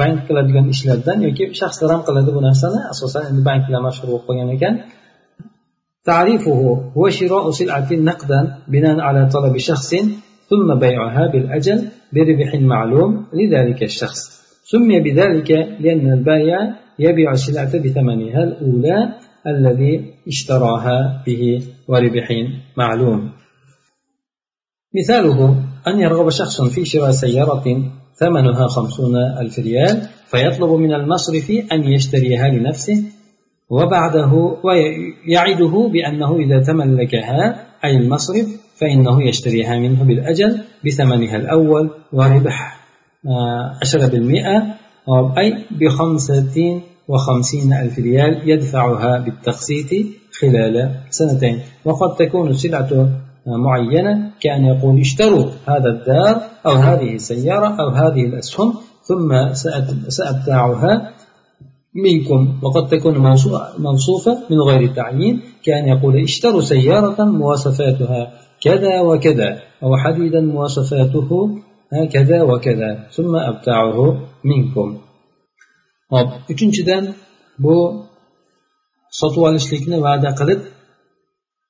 bank 0.00 0.16
qiladigan 0.28 0.66
ishlardan 0.74 1.18
yoki 1.26 1.44
shaxslar 1.60 1.88
ham 1.94 2.02
qiladi 2.08 2.30
bu 2.36 2.40
narsani 2.48 2.80
asosan 2.92 3.22
endi 3.30 3.42
banklar 3.48 3.80
mashhur 3.86 4.06
bo'lib 4.10 4.24
qolgan 4.28 4.50
ekan 4.56 4.74
تعريفه 6.04 6.90
هو 6.96 7.10
شراء 7.10 7.50
سلعة 7.50 7.90
نقدا 7.92 8.40
بناء 8.68 9.00
على 9.00 9.28
طلب 9.34 9.58
شخص 9.58 9.90
ثم 10.50 10.68
بيعها 10.84 11.26
بالأجل 11.32 11.78
بربح 12.14 12.54
معلوم 12.54 13.26
لذلك 13.32 13.82
الشخص. 13.82 14.20
سمي 14.64 15.00
بذلك 15.00 15.50
لأن 15.80 16.12
البائع 16.12 16.58
يبيع 16.98 17.32
السلعة 17.32 17.78
بثمنها 17.84 18.44
الأولى 18.44 18.98
الذي 19.46 19.94
اشتراها 20.28 21.22
به 21.26 21.62
وربح 21.88 22.28
معلوم. 22.76 23.30
مثاله 24.98 25.38
أن 25.88 26.00
يرغب 26.00 26.30
شخص 26.30 26.62
في 26.62 26.84
شراء 26.84 27.10
سيارة 27.10 27.66
ثمنها 28.16 28.66
خمسون 28.66 29.16
ألف 29.40 29.58
ريال 29.58 30.02
فيطلب 30.26 30.70
من 30.70 30.94
المصرف 30.94 31.50
أن 31.72 31.84
يشتريها 31.84 32.48
لنفسه 32.48 33.04
وبعده 33.70 34.56
ويعده 34.64 35.90
بأنه 35.92 36.36
إذا 36.36 36.62
تملكها 36.62 37.66
أي 37.84 37.96
المصرف 37.96 38.46
فإنه 38.76 39.28
يشتريها 39.28 39.78
منه 39.78 40.04
بالأجل 40.04 40.60
بثمنها 40.86 41.36
الأول 41.36 41.90
وربح 42.12 42.80
آه، 43.26 43.78
عشرة 43.82 44.06
بالمئة 44.06 44.74
أي 45.38 45.64
بخمسة 45.70 46.80
وخمسين 47.08 47.72
ألف 47.72 47.98
ريال 47.98 48.50
يدفعها 48.50 49.18
بالتقسيط 49.18 50.06
خلال 50.40 50.90
سنتين. 51.10 51.60
وقد 51.84 52.16
تكون 52.16 52.48
السلعة 52.48 53.08
معينة 53.46 54.30
كأن 54.40 54.64
يقول 54.64 55.00
اشتروا 55.00 55.46
هذا 55.68 55.90
الدار 55.90 56.42
أو 56.66 56.72
هذه 56.72 57.14
السيارة 57.14 57.68
أو 57.82 57.88
هذه 57.88 58.24
الأسهم 58.26 58.74
ثم 59.02 59.30
سأبتاعها 60.08 61.10
منكم. 61.94 62.58
وقد 62.62 62.88
تكون 62.88 63.18
موصوفة 63.78 64.38
من 64.50 64.60
غير 64.68 64.94
تعيين 64.94 65.40
كأن 65.64 65.88
يقول 65.88 66.22
اشتروا 66.22 66.60
سيارة 66.60 67.24
مواصفاتها 67.24 68.32
كذا 68.60 69.00
وكذا 69.00 69.58
أو 69.82 69.96
حديدا 69.96 70.40
مواصفاته 70.40 71.58
كذا 72.12 72.42
وكذا 72.42 73.06
ثم 73.12 73.36
أبتاعه 73.36 74.18
منكم. 74.44 74.98
hop 76.14 76.28
uchinchidan 76.52 77.04
bu 77.64 77.76
sotib 79.18 79.42
olishlikni 79.48 79.96
va'da 80.06 80.30
qilib 80.40 80.60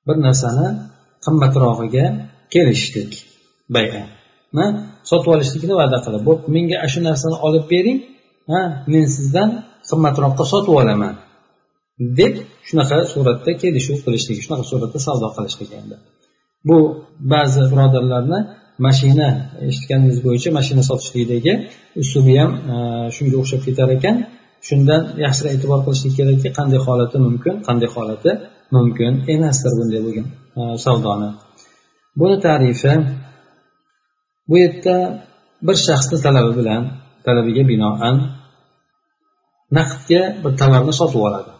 bir 0.07 0.17
narsani 0.25 0.67
qimmatrog'iga 1.25 2.05
kelishdik. 2.53 3.11
Baya. 3.75 4.03
Sotib 5.09 5.29
olishlikni 5.35 5.75
va'da 5.81 5.97
qilib 6.05 6.23
bo'pti 6.29 6.47
menga 6.55 6.77
shu 6.93 6.99
narsani 7.07 7.37
olib 7.47 7.65
bering 7.73 7.99
ha? 8.51 8.61
Men 8.91 9.05
sizdan 9.15 9.49
qimmatroqqa 9.89 10.43
sotib 10.53 10.73
olaman. 10.81 11.15
Deb 12.19 12.33
shunaqa 12.67 12.97
suratda 13.13 13.51
kelishuv 13.61 13.97
qilishlik 14.05 14.37
shunaqa 14.45 14.65
suratda 14.71 14.99
savdo 15.07 15.27
qilishlik 15.37 15.71
endi. 15.79 15.95
Bu 16.67 16.77
ba'zi 17.33 17.61
birodarlarni 17.71 18.39
mashina 18.87 19.29
eshitganingiz 19.69 20.17
bo'yicha 20.25 20.49
mashina 20.57 20.83
sotishlikdagi 20.89 21.53
uslubi 22.01 22.33
ham 22.41 22.51
e, 22.73 22.75
shunga 23.15 23.35
o'xshab 23.41 23.61
ketar 23.67 23.89
ekan. 23.97 24.15
Shundan 24.67 25.01
yaxshiroq 25.25 25.51
e'tibor 25.55 25.79
qilishlik 25.85 26.13
kerakki 26.19 26.49
qanday 26.57 26.79
holati 26.87 27.17
mumkin 27.27 27.55
qanday 27.67 27.89
holati 27.95 28.31
mumkin 28.75 29.11
emasdir 29.33 29.71
bunday 29.79 30.01
bo'lgan 30.07 30.27
savdoni 30.85 31.29
buni 32.19 32.37
tarifi 32.45 32.93
bu 34.49 34.55
yerda 34.63 34.95
bir 35.67 35.77
shaxsni 35.87 36.17
talabi 36.25 36.51
bilan 36.59 36.81
talabiga 37.25 37.63
binoan 37.71 38.15
naqdga 39.77 40.21
bir 40.43 40.51
tovarni 40.61 40.93
sotib 40.99 41.21
oladi. 41.27 41.51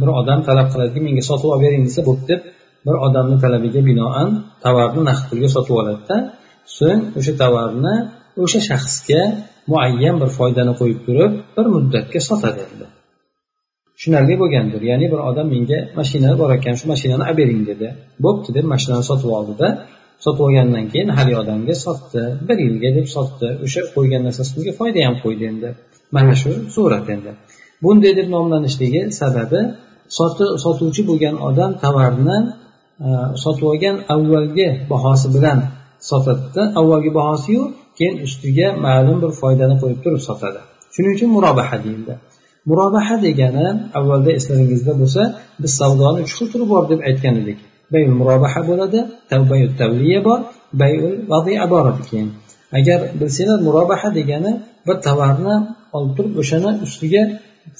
Bir 0.00 0.08
odam 0.20 0.40
talab 0.48 0.68
qiladiki 0.72 1.00
menga 1.06 1.22
sotib 1.30 1.48
olib 1.52 1.62
bering 1.64 1.82
desa 1.88 2.02
bo'pti. 2.08 2.34
Deb 2.36 2.40
bir 2.86 2.96
odamni 3.06 3.36
talabiga 3.44 3.80
binoan 3.90 4.30
tovarni 4.64 5.02
naqd 5.10 5.24
pulga 5.30 5.48
sotib 5.56 5.74
oladida 5.80 6.16
so'ng 6.78 7.00
o'sha 7.18 7.32
tovarni 7.42 7.94
o'sha 8.42 8.60
shaxsga 8.68 9.22
muayyan 9.70 10.16
bir 10.20 10.30
foydani 10.38 10.72
qo'yib 10.80 11.00
turib 11.06 11.32
bir 11.56 11.66
muddatga 11.74 12.20
sotadi 12.28 12.60
endi. 12.68 12.86
Tushunarli 13.98 14.34
bo'lgandir. 14.42 14.82
Ya'ni 14.90 15.06
bir 15.12 15.20
odam 15.30 15.46
menga 15.54 15.78
mashina 15.98 16.30
bor 16.40 16.50
ekan 16.58 16.74
shu 16.80 16.86
mashinani 16.92 17.22
olib 17.26 17.38
bering 17.40 17.62
dedi. 17.70 17.88
Bo'pti 18.24 18.50
deb 18.56 18.66
mashinani 18.72 19.04
sotib 19.10 19.30
oldida 19.38 19.68
sotib 20.24 20.42
olgandan 20.46 20.84
keyin 20.92 21.08
haligi 21.16 21.38
odamga 21.42 21.74
sotdi. 21.86 22.22
Bir 22.48 22.58
yilga 22.66 22.90
deb 22.98 23.06
sotdi. 23.16 23.48
O'sha 23.64 23.80
qo'ygan 23.94 24.22
narsasiga 24.28 24.72
foyda 24.80 25.00
ham 25.06 25.16
qo'ydi 25.24 25.44
endi. 25.52 25.68
Mana 26.16 26.34
shu 26.40 26.50
surat 26.74 27.06
endi. 27.14 27.30
Bunday 27.84 28.12
deb 28.20 28.28
nomlanishligi 28.36 29.02
sababi 29.20 29.60
sotuvchi 30.64 31.02
bo'lgan 31.10 31.34
odam 31.48 31.70
tovarni 31.82 32.38
e, 33.06 33.08
sotib 33.42 33.64
olgan 33.72 33.96
avvalgi 34.14 34.68
bahosi 34.92 35.28
bilan 35.36 35.58
sotadida 36.10 36.62
avvalgi 36.80 37.10
bahosiyu 37.18 37.62
keyin 37.98 38.16
ustiga 38.26 38.68
ma'lum 38.86 39.18
bir 39.22 39.32
foydani 39.40 39.76
qo'yib 39.82 40.00
turib 40.04 40.22
sotadi. 40.28 40.60
Shuning 40.94 41.12
uchun 41.16 41.30
murobaha 41.36 41.76
deyildi. 41.84 42.14
Murobaha 42.68 43.16
degani 43.26 43.66
avvalda 43.98 44.30
eslaringizda 44.38 44.92
bo'lsa 45.00 45.22
biz 45.62 45.72
savdoni 45.80 46.18
uch 46.26 46.32
xil 46.38 46.46
turi 46.52 46.66
bor 46.72 46.84
deb 46.92 47.00
aytgan 47.08 47.34
edik. 47.42 47.58
Bayul 47.92 48.14
murobaha 48.20 48.60
bo'ladi 48.70 48.98
tavbayul 49.32 49.72
tavliya 49.80 50.20
bor 50.28 50.40
bayul 50.82 51.14
vadia 51.32 51.64
boredi 51.74 52.02
keyin 52.08 52.28
agar 52.78 52.98
bilsanglar 53.20 53.58
murobaha 53.66 54.08
degani 54.18 54.52
bir 54.86 54.96
tovarni 55.06 55.54
olib 55.96 56.12
turib 56.16 56.34
o'shani 56.42 56.70
ustiga 56.86 57.22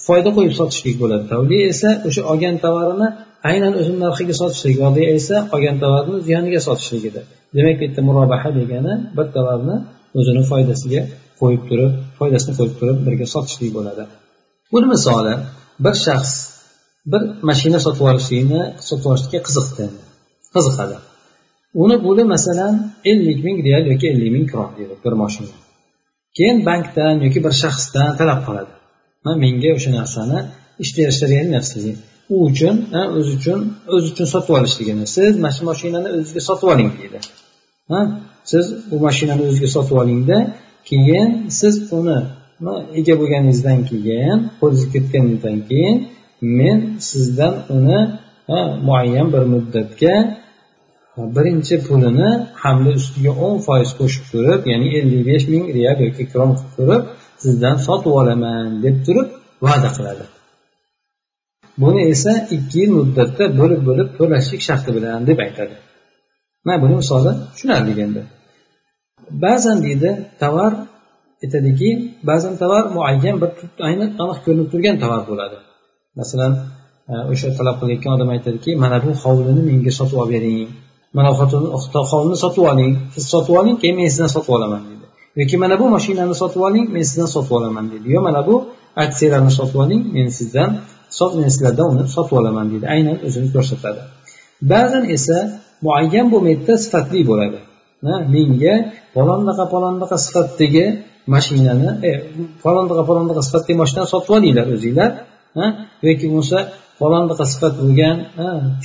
foyda 0.06 0.30
qo'yib 0.36 0.54
sotishlik 0.60 0.96
bo'ladi. 1.02 1.24
Tavliya 1.32 1.64
esa 1.72 1.90
o'sha 2.08 2.22
olgan 2.32 2.56
tovarini 2.64 3.08
aynan 3.50 3.72
o'zini 3.80 3.98
narxiga 4.04 4.34
sotishlik 4.42 4.76
vadia 4.84 5.08
esa 5.18 5.36
olgan 5.54 5.76
tovarni 5.82 6.16
ziyoniga 6.26 6.60
sotishlik 6.68 7.04
edi. 7.10 7.20
Demak 7.56 7.76
bu 7.78 7.82
yerda 7.86 8.00
murobaha 8.08 8.50
degani 8.60 8.92
bir 9.16 9.26
tovarni 9.36 9.76
o'zini 10.18 10.42
foydasiga 10.50 11.00
qo'yib 11.40 11.62
turib 11.68 11.92
foydasini 12.18 12.52
qo'yib 12.58 12.74
turib 12.80 12.98
birga 13.06 13.26
sotishlik 13.34 13.72
bo'ladi. 13.78 14.04
Buni 14.72 14.86
misoli. 14.94 15.34
Bir 15.84 15.94
shaxs 16.04 16.32
bir 17.12 17.22
mashina 17.48 17.78
sotib 17.86 18.04
olishlikni 18.10 18.62
sotib 18.88 19.06
olishlikka 19.10 19.40
qiziqdi. 19.48 19.84
Qiziqadi. 20.54 20.96
Uni 21.82 21.96
puli 22.04 22.24
masalan 22.34 22.74
ellik 23.10 23.38
ming 23.46 23.58
real 23.66 23.84
yoki 23.92 24.06
ellik 24.12 24.30
ming 24.36 24.46
kron 24.52 24.70
deydi 24.78 24.94
bir 25.04 25.14
mashina. 25.22 25.56
Keyin 26.36 26.58
bankdan 26.68 27.14
yoki 27.26 27.40
bir 27.46 27.54
shaxsdan 27.62 28.10
talab 28.20 28.40
qiladi. 28.46 28.72
Menga 29.44 29.70
o'sha 29.76 29.90
narsani 29.98 30.38
ishlayverishlaring 30.82 31.50
nafsiga 31.56 31.92
u 32.32 32.36
uchun 32.48 32.76
o'zi 33.18 33.30
uchun 33.38 33.60
o'zi 33.94 34.06
uchun 34.12 34.26
sotib 34.34 34.52
olishligini 34.58 35.04
siz 35.16 35.32
mana 35.42 35.52
shu 35.56 35.62
mashinani 35.70 36.08
o'zizga 36.16 36.42
sotib 36.48 36.68
oling 36.74 36.90
deydi. 36.98 37.18
Siz 38.50 38.64
bu 38.90 38.96
mashinani 39.06 39.42
o'zizga 39.48 39.68
sotib 39.76 39.96
olingda 40.02 40.38
keyin 40.90 41.30
siz 41.60 41.74
uni 41.98 42.18
ega 42.98 43.14
bo'lganingizdan 43.20 43.78
keyin 43.90 44.38
qo'lingizga 44.60 44.90
ketganidan 44.94 45.56
keyin 45.68 45.96
men 46.58 46.78
sizdan 47.10 47.54
uni 47.76 48.00
muayyan 48.88 49.28
bir 49.34 49.44
muddatga 49.54 50.14
birinchi 51.36 51.76
pulini 51.86 52.30
hamda 52.62 52.90
ustiga 53.00 53.32
o'n 53.44 53.56
foiz 53.66 53.90
qo'shib 53.98 54.24
turib 54.32 54.60
ya'ni 54.72 54.88
ellik 54.98 55.22
besh 55.30 55.44
ming 55.52 55.64
real 55.76 55.98
yoki 56.06 56.24
krom 56.32 56.50
qilib 56.58 56.72
turib 56.76 57.02
sizdan 57.44 57.76
sotib 57.86 58.12
olaman 58.20 58.66
deb 58.84 58.96
turib 59.06 59.28
va'da 59.66 59.88
qiladi. 59.96 60.24
Buni 61.82 62.00
esa 62.12 62.32
ikki 62.56 62.76
yil 62.82 62.90
muddatda 62.98 63.44
bo'lib 63.60 63.80
bo'lib 63.88 64.08
to'lashlik 64.18 64.62
sharti 64.68 64.90
bilan 64.96 65.20
deb 65.28 65.38
aytadi. 65.46 65.76
Mana 66.64 66.78
buni 66.82 66.94
misoli 67.02 67.32
tushunarli 67.52 67.92
endi 68.06 68.22
ba'zan 69.44 69.78
deydi 69.86 70.10
tovar 70.42 70.72
aytadiki 71.42 71.88
ba'zan 72.28 72.54
tovar 72.62 72.84
muayyan 72.96 73.36
bir 73.42 73.50
aynan 73.88 74.10
aniq 74.22 74.38
ko'rinib 74.44 74.68
turgan 74.72 74.96
tovar 75.02 75.20
bo'ladi. 75.30 75.56
Masalan 76.20 76.52
e, 77.10 77.14
o'sha 77.32 77.48
talab 77.58 77.76
qilayotgan 77.80 78.12
odam 78.16 78.28
aytadiki 78.36 78.70
mana 78.82 78.98
bu 79.04 79.10
hovlini 79.22 79.62
menga 79.70 79.92
sotib 79.98 80.18
olib 80.22 80.32
bering. 80.36 80.68
Mana 81.16 81.30
hovlini 82.10 82.38
sotib 82.44 82.64
oling. 82.72 82.92
Siz 83.14 83.24
sotib 83.32 83.54
oling 83.60 83.76
keyin 83.82 83.96
men 84.00 84.08
sizdan 84.12 84.30
sotib 84.36 84.52
olaman 84.56 84.82
deydi. 84.88 85.06
Yoki 85.40 85.56
mana 85.62 85.74
bu 85.80 85.86
mashinani 85.96 86.34
sotib 86.42 86.60
oling 86.68 86.86
men 86.94 87.04
sizdan 87.10 87.28
sotib 87.34 87.52
olaman 87.58 87.84
deydi. 87.90 88.06
Yo 88.14 88.20
mana 88.28 88.40
bu 88.48 88.54
aksiyalarni 89.04 89.52
sotib 89.58 89.78
oling 89.84 90.02
men 90.16 90.28
sizdan 90.38 90.70
men 91.40 91.50
sizlardan 91.54 91.86
uni 91.92 92.04
sotib 92.16 92.34
olaman 92.40 92.66
deydi. 92.72 92.86
Aynan 92.94 93.16
o'zini 93.26 93.48
ko'rsatadi. 93.54 94.00
Ba'zan 94.72 95.04
esa 95.16 95.38
muayyan 95.86 96.26
bo'lmaydida 96.32 96.74
sifatli 96.84 97.20
bo'ladi. 97.30 97.58
Menga 98.34 98.74
palondaqa 99.14 99.64
palondaqa 99.74 100.16
sifatdagi 100.26 100.84
mashinani 101.33 101.89
e, 102.09 102.11
palondaqa 102.63 103.03
palondaqa 103.09 103.41
sifatdagi 103.47 103.77
mashinani 103.83 104.07
sotib 104.13 104.31
olinglar 104.37 104.67
o'zinglar 104.75 105.11
yoki 106.07 106.25
bo'lmasa 106.31 106.57
falondaqa 106.99 107.45
sifat 107.53 107.73
bo'lgan 107.81 108.17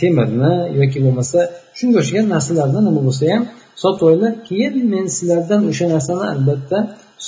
temirni 0.01 0.55
yoki 0.81 0.99
bo'lmasa 1.05 1.39
shunga 1.79 1.97
o'xshagan 2.03 2.27
narsalarni 2.35 2.81
nima 2.89 3.01
bo'lsa 3.09 3.25
ham 3.33 3.43
sotib 3.83 4.03
olinglar 4.09 4.33
keyin 4.49 4.75
men 4.95 5.05
sizlardan 5.17 5.61
o'sha 5.71 5.87
narsani 5.95 6.25
albatta 6.35 6.79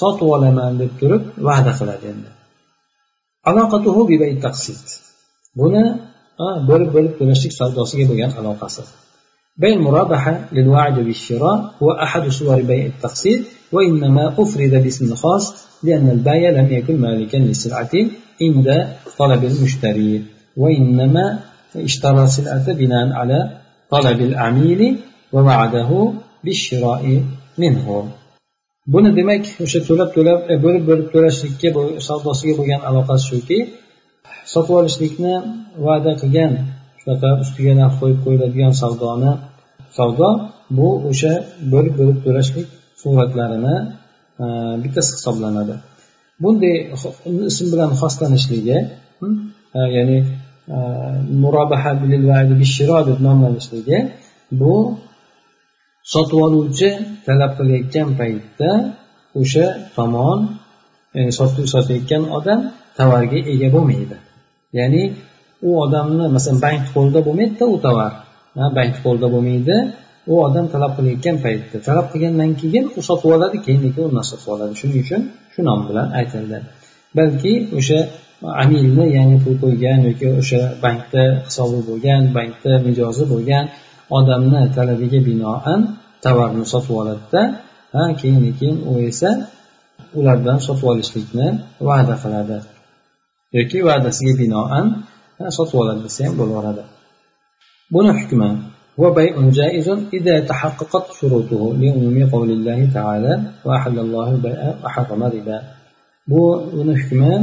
sotib 0.00 0.28
olaman 0.36 0.72
deb 0.82 0.92
turib 1.00 1.22
va'da 1.48 1.72
qiladi 1.78 2.04
endi 2.12 2.30
buni 5.60 5.84
bo'lib 6.68 6.90
bo'lib 6.96 7.12
to'lashlik 7.18 7.52
savdosiga 7.60 8.04
bo'lgan 8.10 8.30
aloqasi 8.40 8.82
بيع 9.60 9.72
المرابحة 9.80 10.48
للوعد 10.52 10.96
بالشراء 11.06 11.74
هو 11.82 11.88
أحد 11.92 12.28
صور 12.28 12.62
بيع 12.70 12.86
التقسيط 12.86 13.40
وإنما 13.74 14.24
أفرد 14.42 14.74
باسم 14.84 15.14
خاص 15.14 15.44
لأن 15.82 16.08
البائع 16.10 16.50
لم 16.50 16.72
يكن 16.72 16.96
مالكا 17.00 17.36
للسلعة 17.36 17.94
عند 18.42 18.68
طلب 19.18 19.44
المشتري 19.44 20.22
وإنما 20.56 21.24
اشترى 21.76 22.22
السلعة 22.22 22.72
بناء 22.72 23.12
على 23.12 23.38
طلب 23.90 24.20
العميل 24.20 24.96
ووعده 25.32 26.12
بالشراء 26.44 27.22
منه 27.58 27.86
buni 28.92 29.10
demak 29.18 29.44
o'sha 29.64 29.80
to'lab 29.88 30.08
to'lab 30.16 30.40
e, 30.52 30.54
bo'lib 30.64 30.82
bo'lib 30.88 31.06
to'lashlikka 31.14 31.68
savdosiga 32.08 32.52
bo'lgan 32.58 32.80
aloqasi 32.88 33.24
shuki 33.30 33.58
sotib 34.52 34.74
olishlikni 34.80 35.34
va'da 35.86 36.12
qilgan 36.20 36.52
shunaqa 37.00 37.30
ustiga 37.42 37.72
narx 37.80 37.94
qo'yib 38.00 38.18
qo'yiladigan 38.24 38.72
savdoni 38.82 39.32
savdo 39.98 40.28
bu 40.76 40.88
o'sha 41.10 41.32
bo'lib 41.72 41.94
bo'lib 42.00 42.18
to'lashlik 42.24 42.66
suratlarini 43.01 43.75
e, 44.43 44.45
bittasi 44.83 45.11
hisoblanadi. 45.17 45.75
Bunday 46.43 46.75
ism 47.51 47.65
bilan 47.73 47.91
xoslanishligi 48.01 48.77
e, 49.77 49.79
ya'ni 49.95 50.17
e, 50.75 50.77
murobaha 51.43 51.91
deb 53.09 53.19
nomlanishligi 53.27 53.97
bu 54.59 54.75
sotib 56.13 56.39
oluvchi 56.47 56.89
talab 57.25 57.51
qilayotgan 57.57 58.09
paytda 58.19 58.71
o'sha 59.41 59.67
tomon 59.95 60.39
ya'ni 61.17 61.31
sotayotgan 61.73 62.23
odam 62.37 62.59
tovarga 62.97 63.39
ega 63.53 63.67
bo'lmaydi. 63.75 64.15
Ya'ni 64.79 65.03
u 65.67 65.69
odamni 65.83 66.25
masalan 66.35 66.59
bank 66.65 66.83
qo'lida 66.95 67.19
bo'lmaydida 67.27 67.65
u 67.75 67.77
tovar 67.85 68.11
bank 68.77 68.93
qo'lida 69.03 69.27
bo'lmaydi 69.33 69.77
u 70.31 70.33
odam 70.45 70.65
talab 70.73 70.91
qilayotgan 70.97 71.37
paytda 71.45 71.77
talab 71.87 72.07
qilgandan 72.11 72.51
keyin 72.61 72.85
u 72.97 72.99
sotib 73.07 73.29
oladi 73.35 73.57
keyin 73.65 73.81
u 74.19 74.23
sotib 74.31 74.49
oladi 74.55 74.73
shuning 74.79 75.01
uchun 75.05 75.21
shu 75.53 75.59
nom 75.67 75.79
bilan 75.89 76.07
aytildi. 76.19 76.57
Balki 77.17 77.53
o'sha 77.79 77.99
amilni 78.63 79.05
ya'ni 79.17 79.37
pul 79.43 79.55
qo'ygan 79.63 79.99
yoki 80.07 80.27
o'sha 80.39 80.61
bankda 80.83 81.23
hisobi 81.47 81.79
bo'lgan 81.89 82.21
bankda 82.37 82.71
mijozi 82.85 83.23
bo'lgan 83.33 83.65
odamni 84.17 84.61
talabiga 84.75 85.19
binoan 85.29 85.79
tovarni 86.23 86.65
sotib 86.73 86.93
oladida 87.01 87.41
ha 87.93 88.03
keyin 88.19 88.43
keyin 88.59 88.77
u 88.91 88.93
esa 89.09 89.29
ulardan 90.19 90.57
sotib 90.67 90.85
olishlikni 90.91 91.47
va'da 91.87 92.15
qiladi. 92.23 92.57
Yoki 93.57 93.79
va'dasiga 93.87 94.33
binoan 94.41 94.85
sotib 95.57 95.77
oladi 95.81 96.01
desa 96.05 96.19
ham 96.25 96.33
bo'laveradi. 96.39 96.83
Buni 97.93 98.11
hukmi 98.19 98.49
وبيع 99.02 99.34
جائز 99.58 99.88
إذا 100.12 100.36
تحققت 100.50 101.06
شروطه 101.20 101.62
لعموم 101.80 102.16
قول 102.32 102.50
الله 102.56 102.80
تعالى 102.96 103.32
وأحل 103.66 103.96
الله 103.98 104.26
البيع 104.34 104.60
وحرم 104.84 105.22
الربا 105.28 105.58
bu 106.30 106.42
uni 106.80 106.94
hukmi 107.00 107.34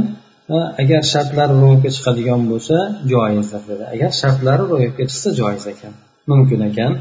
agar 0.82 1.02
shartlari 1.12 1.54
ro'yobga 1.62 1.90
chiqadigan 1.96 2.40
bo'lsa 2.50 2.76
joizdir 3.12 3.62
dedi 3.70 3.84
agar 3.94 4.10
shartlari 4.20 4.64
ro'yobga 4.72 5.04
chiqsa 5.10 5.30
joiz 5.40 5.64
ekan 5.72 5.92
mumkin 6.30 6.60
ekan 6.70 6.92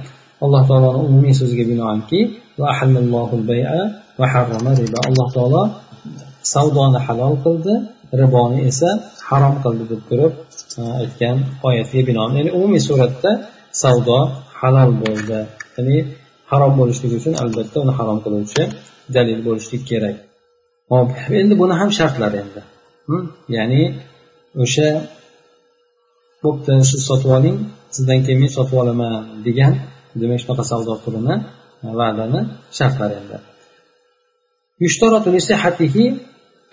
alloh 0.43 0.61
taoloni 0.69 0.99
umumiy 1.09 1.33
so'ziga 1.39 1.65
binoanki 1.71 2.19
alloh 5.09 5.27
taolo 5.37 5.63
savdoni 6.53 6.99
halol 7.07 7.35
qildi 7.45 7.73
riboni 8.21 8.59
esa 8.69 8.89
harom 9.27 9.55
qildi 9.63 9.83
deb 9.91 10.01
turib 10.09 10.33
aytgan 11.01 11.37
oyatga 11.67 12.01
binoan 12.09 12.31
ya'ni 12.39 12.51
umumiy 12.57 12.81
suratda 12.89 13.31
savdo 13.83 14.19
halol 14.59 14.91
bo'ldi 15.03 15.39
ya'ni 15.75 15.97
harom 16.51 16.73
bo'lishligi 16.79 17.15
uchun 17.21 17.33
albatta 17.43 17.77
uni 17.83 17.93
harom 17.99 18.19
qiluvchi 18.25 18.63
dalil 19.15 19.39
bo'lishligi 19.47 19.85
kerak 19.91 20.15
hop 20.91 21.09
endi 21.41 21.53
buni 21.61 21.73
ham 21.79 21.89
shartlari 21.99 22.37
endi 22.43 22.61
ya'ni 23.55 23.81
o'sha 24.63 24.87
bo'pti 26.43 26.71
siz 26.89 27.01
sotib 27.09 27.29
oling 27.37 27.57
sizdan 27.95 28.19
keyin 28.25 28.39
men 28.43 28.51
sotib 28.57 28.75
olaman 28.83 29.13
degan 29.47 29.73
demak 30.21 30.39
shunaqa 30.43 30.63
savdo 30.71 30.93
turini 31.03 31.35
va'dani 31.99 32.39
shartlari 32.77 33.15
endi 33.21 33.39
يشترط 34.85 35.25
لصحته 35.27 35.95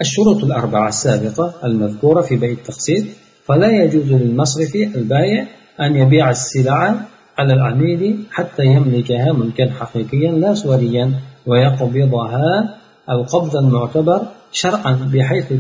الشروط 0.01 0.45
الأربعة 0.45 0.89
السابقة 0.89 1.55
المذكورة 1.65 2.21
في 2.21 2.37
بيع 2.37 2.51
التقسيط 2.51 3.05
فلا 3.47 3.71
يجوز 3.83 4.13
للمصرف 4.13 4.73
البائع 4.99 5.47
أن 5.82 5.96
يبيع 5.96 6.30
السلعة 6.30 7.06
على 7.38 7.54
العميل 7.54 8.24
حتى 8.32 8.66
يملكها 8.66 9.34
ملكا 9.34 9.72
حقيقيا 9.72 10.32
لا 10.32 10.54
صوريا 10.54 11.14
ويقبضها 11.46 12.76
القبض 13.10 13.56
المعتبر 13.56 14.22
شرعا 14.52 15.10
بحيث 15.14 15.54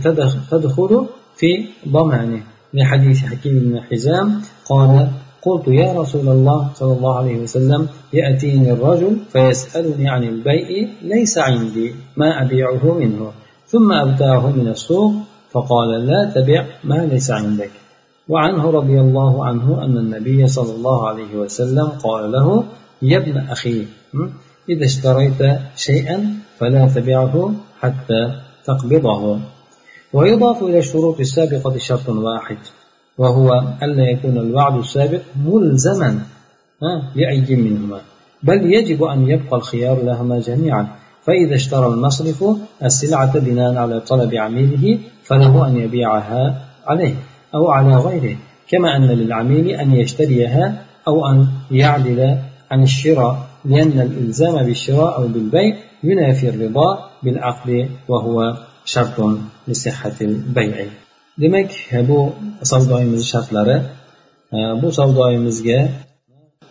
تدخل 0.51 1.05
في 1.36 1.65
ضمانه. 1.88 2.41
لحديث 2.73 3.25
حكيم 3.25 3.60
بن 3.60 3.82
حزام 3.82 4.41
قال 4.69 5.10
قلت 5.41 5.67
يا 5.67 5.93
رسول 5.93 6.27
الله 6.27 6.69
صلى 6.75 6.93
الله 6.93 7.17
عليه 7.17 7.38
وسلم 7.39 7.88
يأتيني 8.13 8.71
الرجل 8.71 9.17
فيسألني 9.32 10.10
عن 10.10 10.23
البيع 10.23 10.88
ليس 11.01 11.38
عندي 11.38 11.93
ما 12.17 12.41
أبيعه 12.41 12.93
منه 12.99 13.32
ثم 13.67 13.91
أبتاه 13.91 14.51
من 14.51 14.67
السوق 14.67 15.13
فقال 15.51 16.08
لا 16.08 16.32
تبع 16.36 16.65
ما 16.84 16.95
ليس 16.95 17.32
عندك. 17.32 17.71
وعنه 18.29 18.71
رضي 18.71 18.99
الله 18.99 19.45
عنه 19.45 19.83
أن 19.85 19.97
النبي 19.97 20.47
صلى 20.47 20.75
الله 20.75 21.07
عليه 21.07 21.35
وسلم 21.35 21.87
قال 21.87 22.31
له 22.31 22.63
يا 23.01 23.17
ابن 23.17 23.37
أخي 23.37 23.85
إذا 24.69 24.85
اشتريت 24.85 25.59
شيئا 25.75 26.33
فلا 26.57 26.87
تبعه 26.87 27.53
حتى 27.79 28.21
تقبضه. 28.65 29.39
ويضاف 30.13 30.63
إلى 30.63 30.77
الشروط 30.79 31.19
السابقة 31.19 31.77
شرط 31.77 32.09
واحد 32.09 32.57
وهو 33.17 33.63
ألا 33.83 34.11
يكون 34.11 34.37
الوعد 34.37 34.77
السابق 34.77 35.21
ملزما 35.45 36.19
لأي 37.15 37.55
منهما 37.55 38.01
بل 38.43 38.73
يجب 38.73 39.03
أن 39.03 39.27
يبقى 39.27 39.57
الخيار 39.57 40.03
لهما 40.03 40.39
جميعا. 40.39 40.87
فإذا 41.21 41.55
اشترى 41.55 41.87
المصرف 41.87 42.45
السلعة 42.83 43.39
بناء 43.39 43.75
على 43.75 43.99
طلب 43.99 44.35
عميله 44.35 44.99
فله 45.23 45.67
أن 45.67 45.77
يبيعها 45.77 46.65
عليه. 46.87 47.15
أو 47.54 47.70
على 47.70 47.96
غيره 47.96 48.37
كما 48.70 48.96
أن 48.96 49.06
للعميل 49.06 49.68
أن 49.68 49.94
يشتريها 49.94 50.84
أو 51.08 51.26
أن 51.30 51.46
يعدل 51.70 52.20
عن 52.70 52.82
الشراء 52.82 53.46
لأن 53.64 54.00
الإلزام 54.00 54.66
بالشراء 54.66 55.16
أو 55.16 55.28
بالبيع 55.28 55.76
ينافي 56.04 56.48
الرضا 56.48 57.10
بالعقد 57.22 57.88
وهو 58.08 58.56
شرط 58.84 59.38
لصحة 59.68 60.18
البيع 60.20 60.87
demak 61.42 61.70
bu 62.08 62.18
savdoyimiz 62.62 63.22
shartlari 63.32 63.76
bu 64.82 64.88
savdoyimizga 64.98 65.80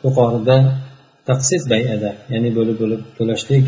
yuqorida 0.06 0.58
taqsid 1.30 1.64
bayada 1.74 2.12
ya'ni 2.34 2.50
bo'lib 2.58 2.78
bo'lib 2.84 3.02
to'lashlik 3.18 3.68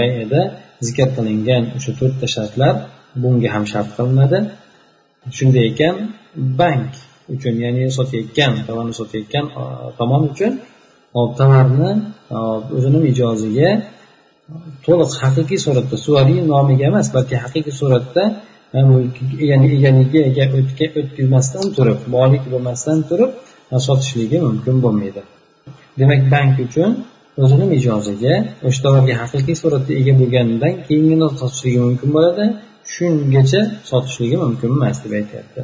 bayada 0.00 0.40
zikr 0.86 1.08
qilingan 1.16 1.62
o'sha 1.76 1.92
to'rtta 2.00 2.26
shartlar 2.36 2.74
bunga 3.22 3.48
ham 3.54 3.64
shart 3.72 3.88
qilinadi 3.96 4.38
shunday 5.37 5.63
ekan 5.71 5.95
bank 6.59 6.91
uchun 7.33 7.55
ya'ni 7.63 7.83
sotayotgan 7.97 8.51
tovarni 8.67 8.93
sotayotgan 9.01 9.45
tomon 9.99 10.21
uchun 10.31 10.51
tovarni 11.39 11.89
o'zini 12.77 12.99
mijoziga 13.07 13.69
to'liq 14.85 15.11
haqiqiy 15.23 15.59
suratda 15.65 15.95
suvariy 16.05 16.39
nomiga 16.53 16.85
emas 16.91 17.07
balki 17.15 17.35
haqiqiy 17.43 17.73
suratda 17.81 18.23
ya'ni 19.49 19.67
egaligiga 19.75 20.45
o'tkazmasdan 20.59 21.65
turib 21.75 21.99
molik 22.15 22.43
bo'lmasdan 22.53 22.97
turib 23.09 23.31
sotishligi 23.87 24.37
mumkin 24.47 24.75
bo'lmaydi. 24.83 25.21
Demak 25.99 26.21
bank 26.33 26.55
uchun 26.65 26.89
o'zini 27.43 27.65
mijoziga 27.73 28.33
o'sha 28.67 28.79
tovarga 28.85 29.13
haqiqiy 29.21 29.55
suratda 29.63 29.91
ega 30.01 30.13
bo'lganidan 30.21 30.73
keyingina 30.87 31.27
sotishligi 31.41 31.79
mumkin 31.87 32.09
bo'ladi. 32.15 32.45
Shungacha 32.93 33.61
sotishligi 33.89 34.37
mumkin 34.45 34.69
emas 34.77 34.97
deb 35.03 35.13
aytyapti. 35.19 35.61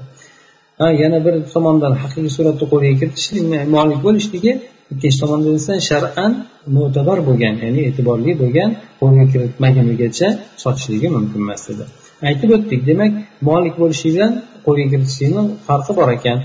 Ha 0.80 0.88
yana 1.02 1.18
bir 1.26 1.34
tomondan 1.54 1.94
haqiqiy 2.02 2.32
suratda 2.38 2.66
qo'lga 2.72 2.92
kiritishlik 3.02 3.46
molik 3.76 4.00
bo'lishligi 4.08 4.52
ikkinchi 4.94 5.18
tomondan 5.24 5.54
esa 5.62 5.74
shar'an 5.90 6.32
mo'tabar 6.78 7.18
bo'lgan 7.28 7.56
ya'ni 7.64 7.82
e'tiborli 7.90 8.32
bo'lgan 8.42 8.70
qo'lga 9.02 9.24
kiritmagunigacha 9.34 10.28
sotishligi 10.64 11.08
mumkin 11.18 11.40
emas 11.46 11.62
dedi. 11.70 11.84
Aytib 12.30 12.50
o'tdik 12.56 12.82
demak 12.90 13.12
molik 13.50 13.76
bo'lishligi 13.82 14.16
bilan 14.18 14.34
qo'lga 14.66 14.86
kiritishlikni 14.92 15.42
farqi 15.68 15.92
bor 16.00 16.10
ekan. 16.18 16.38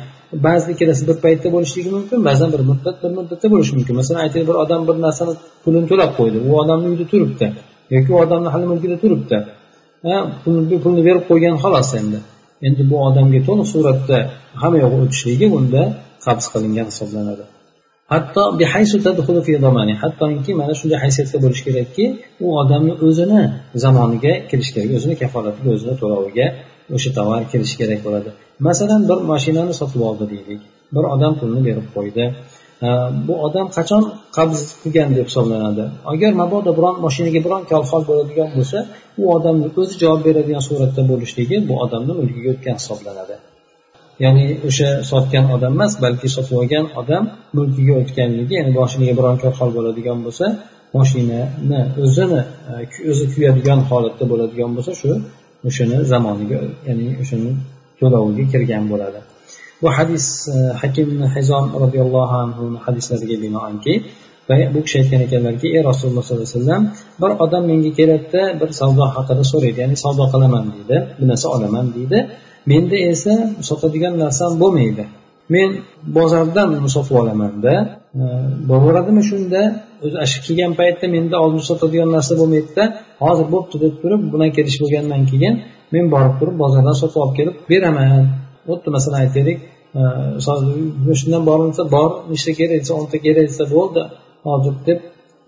Ba'zida 0.46 0.70
ikkalasi 0.74 1.02
bir 1.09 1.16
paytda 1.24 1.48
bo'lishligi 1.56 1.90
mumkin 1.96 2.18
ba'zan 2.28 2.48
bir 2.54 2.62
muddat 2.70 2.96
bir 3.02 3.12
muddatda 3.18 3.46
bo'lishi 3.54 3.72
mumkin. 3.76 3.94
Masalan 4.00 4.20
aytaylik 4.24 4.46
bir 4.50 4.56
odam 4.64 4.80
bir 4.88 4.96
narsani 5.06 5.33
pulini 5.64 5.87
to'lab 5.92 6.11
qo'ydi 6.18 6.38
u 6.48 6.50
odamni 6.62 6.87
uyida 6.90 7.06
turibdi 7.12 7.46
yoki 7.94 8.11
u 8.14 8.16
odamni 8.24 8.48
hali 8.54 8.66
mulkida 8.70 8.96
turibdi. 9.02 9.37
Pulni 10.42 10.76
pulni 10.84 11.02
berib 11.08 11.24
qo'ygan 11.30 11.56
xolos 11.62 11.90
endi. 12.00 12.18
Endi 12.66 12.82
bu 12.90 12.96
odamga 13.08 13.40
to'liq 13.48 13.68
suratda 13.74 14.18
hamma 14.62 14.78
yog'i 14.84 14.98
o'tishligi 15.04 15.46
bunda 15.54 15.82
qabz 16.26 16.44
qilingan 16.52 16.86
hisoblanadi. 16.90 17.44
Hatto 18.12 18.42
hattoki 20.02 20.52
mana 20.60 20.72
shunday 20.80 20.98
haysiyatda 21.04 21.38
bo'lishi 21.44 21.62
kerakki 21.68 22.04
u 22.44 22.46
odamni 22.62 22.94
o'zini 23.06 23.42
zamoniga 23.84 24.32
kirishi 24.50 24.72
kerak 24.76 24.90
o'zini 24.98 25.14
kafolatiga 25.22 25.68
o'zini 25.76 25.94
to'loviga 26.02 26.46
o'sha 26.96 27.10
tovar 27.18 27.42
kirishi 27.52 27.76
kerak 27.80 28.00
bo'ladi. 28.06 28.30
Masalan 28.66 29.02
bir 29.10 29.18
mashinani 29.32 29.74
sotib 29.80 30.00
oldi 30.08 30.24
deylik 30.32 30.62
bir 30.94 31.04
odam 31.14 31.32
pulni 31.40 31.60
berib 31.68 31.86
qo'ydi. 31.96 32.24
Bu 33.27 33.35
odam 33.47 33.66
qachon 33.77 34.03
qabz 34.37 34.59
qilgan 34.83 35.11
deb 35.19 35.27
hisoblanadi? 35.31 35.85
Agar 36.12 36.33
mabodo 36.43 36.71
biron 36.79 36.97
mashinaga 37.07 37.40
biron 37.47 37.62
hol 37.90 38.03
bo'ladigan 38.11 38.49
bo'lsa 38.57 38.79
u 39.21 39.23
odamni 39.37 39.69
o'zi 39.81 39.95
javob 40.03 40.21
beradigan 40.27 40.62
suratda 40.69 41.03
bo'lishligi 41.11 41.57
bu 41.69 41.75
odamni 41.85 42.12
mulkiga 42.21 42.49
o'tgan 42.55 42.77
hisoblanadi. 42.81 43.37
Ya'ni 44.25 44.45
o'sha 44.69 44.88
sotgan 45.11 45.45
odam 45.55 45.73
emas 45.79 45.93
balki 46.05 46.29
sotib 46.37 46.57
olgan 46.62 46.87
odam 47.01 47.25
mulkiga 47.57 47.95
o'tganligi 48.03 48.55
ya'ni 48.59 48.73
boshiga 48.81 49.12
biron 49.19 49.37
hol 49.59 49.71
bo'ladigan 49.77 50.19
bo'lsa 50.27 50.47
moshinani 50.97 51.81
o'zini 52.05 52.43
e, 52.71 52.73
o'zi 53.11 53.25
kuyadigan 53.35 53.81
holatda 53.90 54.25
bo'ladigan 54.33 54.71
bo'lsa 54.77 54.93
shu 55.01 55.11
o'shani 55.69 55.97
zamoniga 56.12 56.59
ya'ni 56.88 57.07
o'shani 57.23 57.51
to'loviga 58.01 58.45
kirgan 58.53 58.85
bo'ladi. 58.93 59.21
Bu 59.83 59.88
hadis 59.97 60.27
e, 60.55 60.57
hakim 60.83 61.11
hazom 61.35 61.66
roziyallohu 61.83 62.35
anhu 62.45 62.64
hadislariga 62.87 63.37
binoanki 63.45 63.95
bu 64.75 64.79
kishi 64.85 64.97
aytgan 65.01 65.21
ekanlarki 65.27 65.66
ey 65.77 65.83
rasululloh 65.90 66.23
sollallohu 66.27 66.49
alayhi 66.49 66.59
vasallam 66.59 66.83
bir 67.23 67.31
odam 67.45 67.62
menga 67.71 67.93
keladida 67.99 68.43
bir 68.61 68.71
savdo 68.81 69.05
haqida 69.16 69.45
so'raydi 69.53 69.79
ya'ni 69.85 69.97
savdo 70.05 70.25
qilaman 70.33 70.64
deydi 70.75 70.97
bir 71.19 71.27
narsa 71.31 71.47
olaman 71.57 71.87
deydi. 71.97 72.19
Menda 72.71 72.97
esa 73.12 73.35
sotadigan 73.69 74.14
narsam 74.25 74.51
bo'lmaydi. 74.62 75.05
Men 75.55 75.71
bozordan 76.16 76.69
uni 76.79 76.90
sotib 76.97 77.14
olamanda 77.23 77.73
e, 79.21 79.23
shunda? 79.31 79.62
O'zi 80.05 80.27
shu 80.33 80.38
kelgan 80.47 80.73
paytda 80.81 81.07
menda 81.16 81.37
oldin 81.45 81.62
sotadigan 81.71 82.11
narsa 82.16 82.33
bo'lmaydida. 82.40 82.85
Hozir 83.25 83.47
bo'pti 83.55 83.77
deb 83.85 83.95
turib 84.03 84.23
bilan 84.33 84.51
kelish 84.57 84.79
bo'lgandan 84.83 85.23
keyin 85.31 85.55
men 85.95 86.05
borib 86.14 86.35
turib 86.40 86.57
bozordan 86.62 86.97
sotib 87.03 87.19
olib 87.23 87.35
kelib 87.38 87.57
beraman. 87.71 88.25
Xuddi 88.72 88.88
masalan 88.96 89.18
aytaylik 89.24 89.59
e, 90.00 90.02
shundan 91.20 91.42
borinsa 91.50 91.83
bor 91.96 92.11
nechta 92.33 92.52
kerak 92.59 92.78
desa 92.83 92.92
o'nta 93.00 93.16
kerak 93.26 93.44
desa 93.50 93.64
bo'ldi 93.74 94.02
hozir 94.48 94.74
deb 94.88 94.98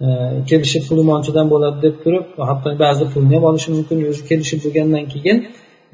e, 0.05 0.09
kelishib 0.51 0.83
puli 0.89 1.03
monchadan 1.11 1.47
bo'ladi 1.53 1.79
deb 1.87 1.97
turib 2.05 2.27
hatto 2.49 2.69
ba'zi 2.85 3.05
pulni 3.13 3.35
ham 3.37 3.45
olishi 3.51 3.69
mumkin 3.77 3.99
o'zi 4.11 4.23
kelishib 4.31 4.61
bo'lgandan 4.65 5.05
keyin 5.13 5.39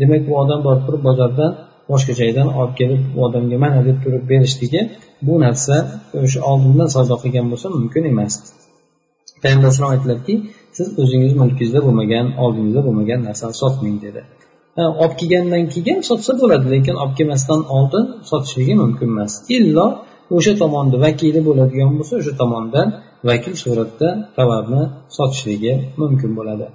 demak 0.00 0.22
bu 0.28 0.32
odam 0.42 0.60
borib 0.66 0.82
turib 0.86 1.02
bozordan 1.08 1.52
boshqa 1.90 2.12
joydan 2.20 2.48
olib 2.58 2.74
kelib 2.80 3.02
bu 3.14 3.18
odamga 3.26 3.56
mana 3.64 3.80
deb 3.88 3.98
turib 4.04 4.24
berishligi 4.32 4.82
bu 5.26 5.34
narsa 5.44 5.76
o'sha 6.24 6.40
oldindan 6.50 6.88
savdo 6.96 7.14
qilgan 7.22 7.46
bo'lsa 7.52 7.68
mumkin 7.76 8.02
emas. 8.12 8.34
Payg'ambar 9.42 9.66
alayhisalom 9.68 9.92
aytiladiki 9.94 10.34
siz 10.76 10.86
o'zingiz 11.02 11.32
mulkingizda 11.40 11.80
bo'lmagan 11.86 12.26
oldingizda 12.44 12.80
bo'lmagan 12.86 13.20
narsani 13.28 13.54
sotmang 13.62 13.96
dedi. 14.06 14.20
Olib 15.02 15.14
kelgandan 15.20 15.64
keyin 15.74 15.98
sotsa 16.08 16.32
bo'ladi 16.42 16.66
lekin 16.74 16.94
olib 17.02 17.14
kelmasdan 17.18 17.60
oldin 17.76 18.04
sotishligi 18.30 18.74
mumkin 18.82 19.08
emas. 19.14 19.32
Illo 19.56 19.86
o'sha 20.36 20.52
tomonni 20.62 20.96
vakili 21.06 21.40
bo'ladigan 21.48 21.90
bo'lsa 21.98 22.14
o'sha 22.20 22.32
tomondan 22.42 22.88
vakil 23.28 23.54
suratda 23.62 24.08
tovarni 24.36 24.82
sotishligi 25.16 25.72
mumkin 26.00 26.30
bo'ladi. 26.38 26.66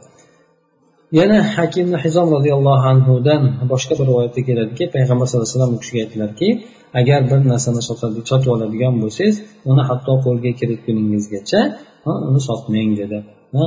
Yana 1.19 1.37
hakim 1.55 1.87
hizom 2.03 2.27
roziyallohu 2.35 2.85
anhudan 2.91 3.41
boshqa 3.71 3.93
bir 3.99 4.05
rivoyatda 4.09 4.41
keladiki 4.47 4.83
payg'ambar 4.95 5.25
sallallohu 5.27 5.47
alayhi 5.47 5.57
vasallam 5.57 5.73
u 5.77 5.79
kishiga 5.81 5.99
aytdilarki 6.05 6.47
agar 6.99 7.19
bir 7.31 7.39
narsani 7.51 7.81
sotib 8.29 8.49
oladigan 8.55 8.93
bo'lsangiz 9.03 9.35
uni 9.71 9.83
hatto 9.89 10.13
qo'lga 10.25 10.51
kiritguningizgacha 10.59 11.59
uni 12.29 12.41
sotmang 12.49 12.91
dedi. 13.01 13.17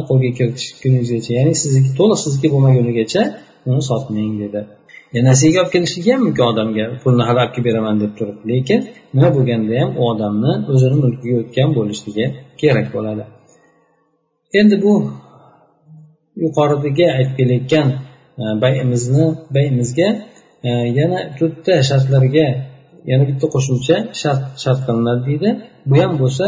Qo'lga 0.09 0.31
kiritishguningizgacha 0.38 1.31
ya'ni 1.38 1.53
sizniki 1.62 1.90
to'liq 1.99 2.18
sizniki 2.25 2.49
bo'lmagunigacha 2.55 3.22
uni 3.70 3.83
sotmang 3.90 4.35
dedi. 4.42 4.61
E, 5.14 5.18
Nasiyaga 5.29 5.59
olib 5.62 5.72
kelishligi 5.74 6.11
ham 6.14 6.20
mumkin 6.26 6.44
odamga 6.52 6.85
pulni 7.02 7.22
hali 7.29 7.38
olib 7.42 7.52
kelib 7.55 7.66
beraman 7.68 7.96
deb 8.02 8.12
turib 8.18 8.38
lekin 8.50 8.81
nima 9.14 9.29
bo'lganda 9.37 9.72
ham 9.83 9.90
u 10.00 10.02
odamni 10.12 10.52
o'zini 10.72 10.96
mulkiga 11.02 11.37
o'tgan 11.42 11.70
bo'lishligi 11.79 12.26
kerak 12.61 12.87
bo'ladi. 12.96 13.24
Endi 14.61 14.76
bu 14.85 14.94
yuqoridagi 16.44 17.07
aytib 17.16 17.35
kelayotgan 17.40 17.88
e, 18.40 18.44
bayimizni 18.62 19.26
bayimizga 19.57 20.09
e, 20.68 20.70
yana 20.98 21.18
to'rtta 21.38 21.74
shartlarga 21.88 22.46
yana 23.11 23.24
bitta 23.31 23.46
qo'shimcha 23.55 23.96
shart 24.20 24.42
shart 24.62 24.81
qilinadi 24.87 25.22
deydi. 25.29 25.50
Bu 25.88 25.94
ham 26.02 26.12
bo'lsa 26.22 26.46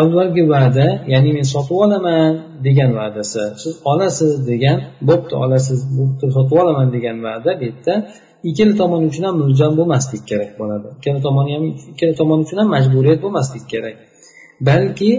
avvalgi 0.00 0.42
va'da 0.54 0.86
ya'ni 1.12 1.30
men 1.36 1.46
sotib 1.54 1.76
olaman 1.84 2.32
degan 2.66 2.90
va'dasi 3.00 3.42
siz 3.62 3.74
olasiz 3.92 4.32
degan 4.50 4.78
bo'pti 5.08 5.34
olasiz 5.44 5.78
bo'pti 5.98 6.26
sotib 6.36 6.56
olaman 6.62 6.88
degan 6.96 7.16
va'da 7.26 7.50
bu 7.60 7.64
yerda 7.68 7.94
ikkala 8.48 8.74
tomon 8.80 9.02
uchun 9.10 9.24
ham 9.28 9.36
mo'ljal 9.42 9.72
bo'lmaslik 9.78 10.22
kerak 10.30 10.50
bo'ladi. 10.60 10.86
Ikkala 10.98 11.20
tomon 11.26 11.46
ham 11.54 11.64
ikkala 11.92 12.14
tomon 12.20 12.38
uchun 12.44 12.58
ham 12.60 12.68
majburiyat 12.76 13.20
bo'lmaslik 13.24 13.64
kerak. 13.72 13.96
Balki 14.68 15.10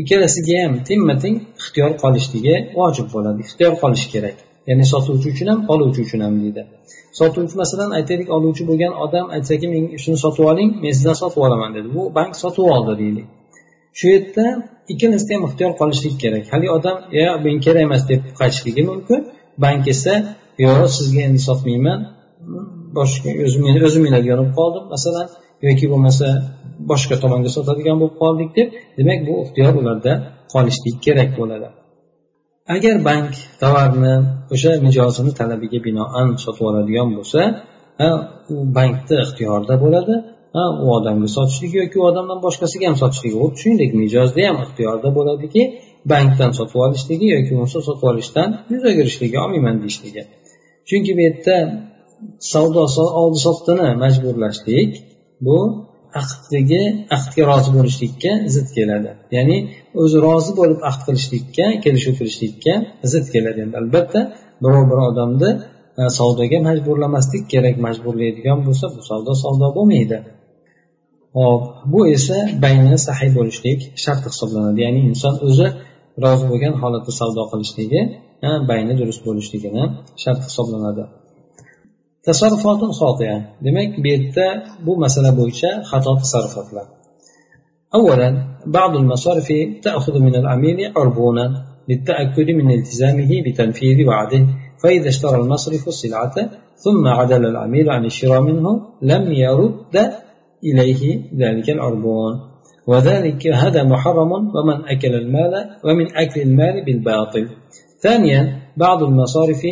ikkalasiga 0.00 0.56
ham 0.64 0.74
tengma 0.88 1.14
teng 1.22 1.36
ixtiyor 1.60 1.90
qolishligi 2.02 2.54
vojib 2.78 3.06
bo'ladi 3.14 3.38
ixtiyor 3.46 3.72
qolishi 3.82 4.08
kerak. 4.14 4.36
Ya'ni 4.68 4.84
sotuvchi 4.92 5.28
uchun 5.34 5.48
ham 5.52 5.60
oluvchi 5.72 6.00
uchun 6.06 6.20
ham 6.26 6.34
deydi. 6.42 6.62
Sotuvchi 7.20 7.56
masalan 7.62 7.90
aytaylik 7.98 8.28
oluvchi 8.36 8.62
bo'lgan 8.70 8.92
odam 9.04 9.26
aytsaki 9.36 9.66
men 9.74 9.82
shuni 10.02 10.18
sotib 10.24 10.44
oling 10.52 10.70
men 10.82 10.92
sizdan 10.96 11.16
sotib 11.22 11.40
olaman 11.46 11.70
dedi. 11.76 11.88
Bu 11.96 12.02
bank 12.18 12.32
sotib 12.42 12.64
oldi 12.74 12.94
deylik. 13.02 13.26
Shu 13.98 14.06
yerda 14.14 14.44
ikkalasida 14.92 15.32
ham 15.36 15.44
ixtiyor 15.48 15.72
qolishlik 15.80 16.14
kerak. 16.22 16.44
Haligi 16.52 16.72
odam 16.78 16.96
yo 17.20 17.30
men 17.44 17.56
kerak 17.64 17.82
emas 17.88 18.02
deb 18.10 18.20
qaytishligi 18.40 18.82
mumkin. 18.90 19.20
Bank 19.64 19.84
esa 19.94 20.14
yo'q 20.64 20.80
sizga 20.98 21.20
endi 21.28 21.40
sotmayman 21.48 22.00
boshqa 22.98 23.30
o'zim 23.44 23.62
o'zim 23.88 24.02
minadigan 24.06 24.38
bo'lib 24.40 24.54
qoldim 24.60 24.84
masalan 24.94 25.26
yoki 25.66 25.86
bo'lmasa 25.92 26.26
boshqa 26.90 27.14
tomonga 27.22 27.50
sotadigan 27.56 27.96
bo'lib 28.00 28.16
qoldik 28.22 28.50
deb 28.58 28.68
demak 28.98 29.20
bu 29.28 29.34
ixtiyor 29.44 29.72
ularda 29.80 30.12
qolishlik 30.54 30.96
kerak 31.06 31.30
bo'ladi. 31.40 31.68
Agar 32.74 32.94
bank 33.08 33.32
tovarni 33.62 34.14
o'sha 34.54 34.72
mijozini 34.86 35.32
talabiga 35.40 35.78
binoan 35.86 36.28
sotib 36.44 36.64
oladigan 36.70 37.08
bo'lsa 37.16 37.40
u 38.54 38.56
bankni 38.78 39.16
ixtiyorida 39.24 39.74
bo'ladi. 39.84 40.14
U 40.84 40.86
odamga 40.98 41.28
sotishlik 41.36 41.72
yoki 41.80 41.96
u 42.02 42.04
odamdan 42.10 42.38
boshqasiga 42.46 42.84
ham 42.90 42.96
sotishlik. 43.02 43.32
Xuddi 43.40 43.58
shuningdek 43.62 43.90
mijozda 44.02 44.40
ham 44.48 44.56
ixtiyorda 44.64 45.08
bo'ladiki 45.18 45.62
bankdan 46.12 46.52
sotib 46.58 46.78
olishligi 46.86 47.26
yoki 47.36 47.50
bo'lmasa 47.54 47.78
sotib 47.88 48.06
olishdan 48.10 48.48
yuz 48.72 48.82
o'girishligi 48.90 49.36
olmayman 49.44 49.76
deyishligi. 49.82 50.22
Chunki 50.88 51.12
bu 51.16 51.22
yerda 51.26 51.56
savdo 52.52 52.82
oldi 53.22 53.38
sotdini 53.46 53.88
majburlashlik 54.02 54.90
bu 55.46 55.58
aqdigi 56.22 56.82
ahdga 57.16 57.42
rozi 57.50 57.70
bo'lishlikka 57.76 58.32
zid 58.54 58.68
keladi. 58.76 59.10
Ya'ni 59.36 59.56
o'zi 60.02 60.18
rozi 60.26 60.52
bo'lib 60.60 60.80
aqd 60.90 61.02
qilishlikka 61.06 61.66
kelishuv 61.84 62.14
qilishlikka 62.20 62.74
zid 63.12 63.26
keladi. 63.34 63.58
Endi 63.66 63.76
albatta 63.82 64.20
birov 64.64 64.84
bir 64.90 64.98
odamni 65.08 65.50
e, 66.00 66.02
savdoga 66.18 66.58
majburlamaslik 66.68 67.44
kerak 67.52 67.76
majburlaydigan 67.86 68.58
bo'lsa 68.66 68.86
bu 68.94 69.00
savdo 69.10 69.32
savdo 69.44 69.68
bo'lmaydi. 69.78 70.18
hop 71.37 71.63
bu 71.93 71.99
esa 72.15 72.37
bayni 72.63 72.97
sahiy 73.07 73.31
bo'lishlik 73.37 73.79
sharti 74.03 74.27
hisoblanadi 74.33 74.79
ya'ni 74.85 75.01
inson 75.09 75.35
o'zi 75.47 75.67
rozi 76.23 76.45
bo'lgan 76.51 76.73
holatda 76.81 77.11
savdo 77.19 77.41
qilishligi 77.51 78.01
e, 78.47 78.49
bayni 78.69 78.93
durust 78.99 79.21
bo'lishligini 79.27 79.83
shart 80.23 80.39
hisoblanadi 80.47 81.03
tasarrufotun 82.27 82.91
xotia 82.99 83.35
demak 83.65 83.89
bu 84.03 84.07
yerda 84.13 84.47
bu 84.85 84.91
masala 85.03 85.31
bo'yicha 85.39 85.69
xato 85.89 86.11
tasarrufotlar 86.23 86.87
أولا 87.99 88.29
بعض 88.65 88.95
المصارف 88.95 89.47
تأخذ 89.83 90.19
من 90.19 90.35
العميل 90.35 90.77
عربونا 90.97 91.45
للتأكد 91.89 92.49
من 92.59 92.71
التزامه 92.71 93.31
بتنفيذ 93.45 94.07
وعده 94.07 94.41
فإذا 94.83 95.09
اشترى 95.09 95.35
المصرف 95.41 95.87
السلعة 95.87 96.35
ثم 96.75 97.07
عدل 97.07 97.45
العميل 97.45 97.89
عن 97.89 98.05
الشراء 98.05 98.41
منه 98.41 98.81
لم 99.01 99.31
يرد 99.31 99.95
إليه 100.72 101.20
ذلك 101.36 101.70
العربون 101.70 102.32
وذلك 102.86 103.46
هذا 103.46 103.82
محرم 103.82 104.32
ومن 104.32 104.84
أكل 104.88 105.14
المال 105.14 105.52
ومن 105.84 106.16
أكل 106.16 106.40
المال 106.40 106.84
بالباطل. 106.84 107.48
ثانيا 108.00 108.62
بعض 108.76 109.02
المصارف 109.02 109.62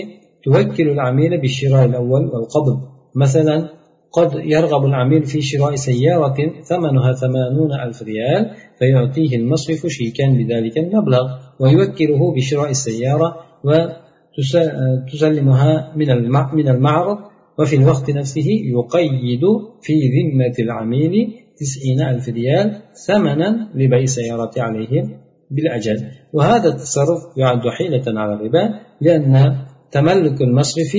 توكل 0.44 0.88
العميل 0.88 1.40
بالشراء 1.40 1.84
الأول 1.84 2.22
والقبض. 2.22 2.80
مثلا 3.16 3.68
قد 4.12 4.30
يرغب 4.34 4.84
العميل 4.84 5.24
في 5.24 5.42
شراء 5.42 5.74
سيارة 5.74 6.36
ثمنها 6.62 7.12
ثمانون 7.12 7.72
ألف 7.72 8.02
ريال 8.02 8.50
فيعطيه 8.78 9.36
المصرف 9.36 9.86
شيكا 9.86 10.26
بذلك 10.26 10.78
المبلغ 10.78 11.22
ويوكله 11.60 12.34
بشراء 12.36 12.70
السيارة 12.70 13.36
وتسلمها 14.38 15.92
من 16.54 16.68
المعرض 16.68 17.18
وفي 17.58 17.76
الوقت 17.76 18.10
نفسه 18.10 18.46
يقيد 18.48 19.40
في 19.82 19.92
ذمة 19.92 20.54
العميل 20.58 21.34
تسعين 21.56 22.00
ألف 22.00 22.28
ريال 22.28 22.82
ثمنا 23.06 23.70
لبيع 23.74 23.98
السيارة 23.98 24.50
عليه 24.56 25.02
بالأجل. 25.50 26.06
وهذا 26.32 26.68
التصرف 26.68 27.18
يعد 27.36 27.68
حيلة 27.78 28.20
على 28.20 28.34
الربا 28.34 28.80
لأن 29.00 29.56
تملك 29.90 30.42
المصرف 30.42 30.96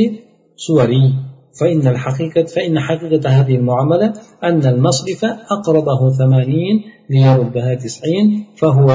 صوري. 0.55 1.13
فإن 1.59 1.87
الحقيقة 1.87 2.43
فإن 2.43 2.79
حقيقة 2.79 3.29
هذه 3.29 3.55
المعاملة 3.55 4.13
أن 4.43 4.65
المصرف 4.65 5.25
أقرضه 5.51 6.09
ثمانين 6.17 6.83
ليردها 7.09 7.75
تسعين 7.75 8.45
فهو 8.55 8.87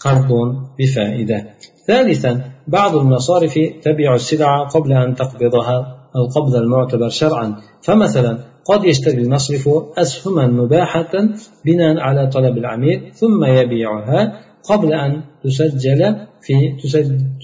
قرض 0.00 0.28
بفائدة. 0.78 1.46
ثالثا 1.86 2.44
بعض 2.68 2.96
المصارف 2.96 3.58
تبيع 3.82 4.14
السلعة 4.14 4.68
قبل 4.68 4.92
أن 4.92 5.14
تقبضها. 5.14 5.95
القبض 6.16 6.54
المعتبر 6.54 7.08
شرعا. 7.08 7.56
فمثلا 7.82 8.38
قد 8.64 8.84
يشتري 8.84 9.22
المصرف 9.22 9.68
أسهما 9.98 10.46
مباحة 10.46 11.12
بناء 11.64 11.98
على 11.98 12.26
طلب 12.26 12.58
العميل 12.58 13.12
ثم 13.14 13.44
يبيعها 13.44 14.40
قبل 14.70 14.92
أن 14.92 15.22
تسجل 15.44 16.16
في 16.40 16.54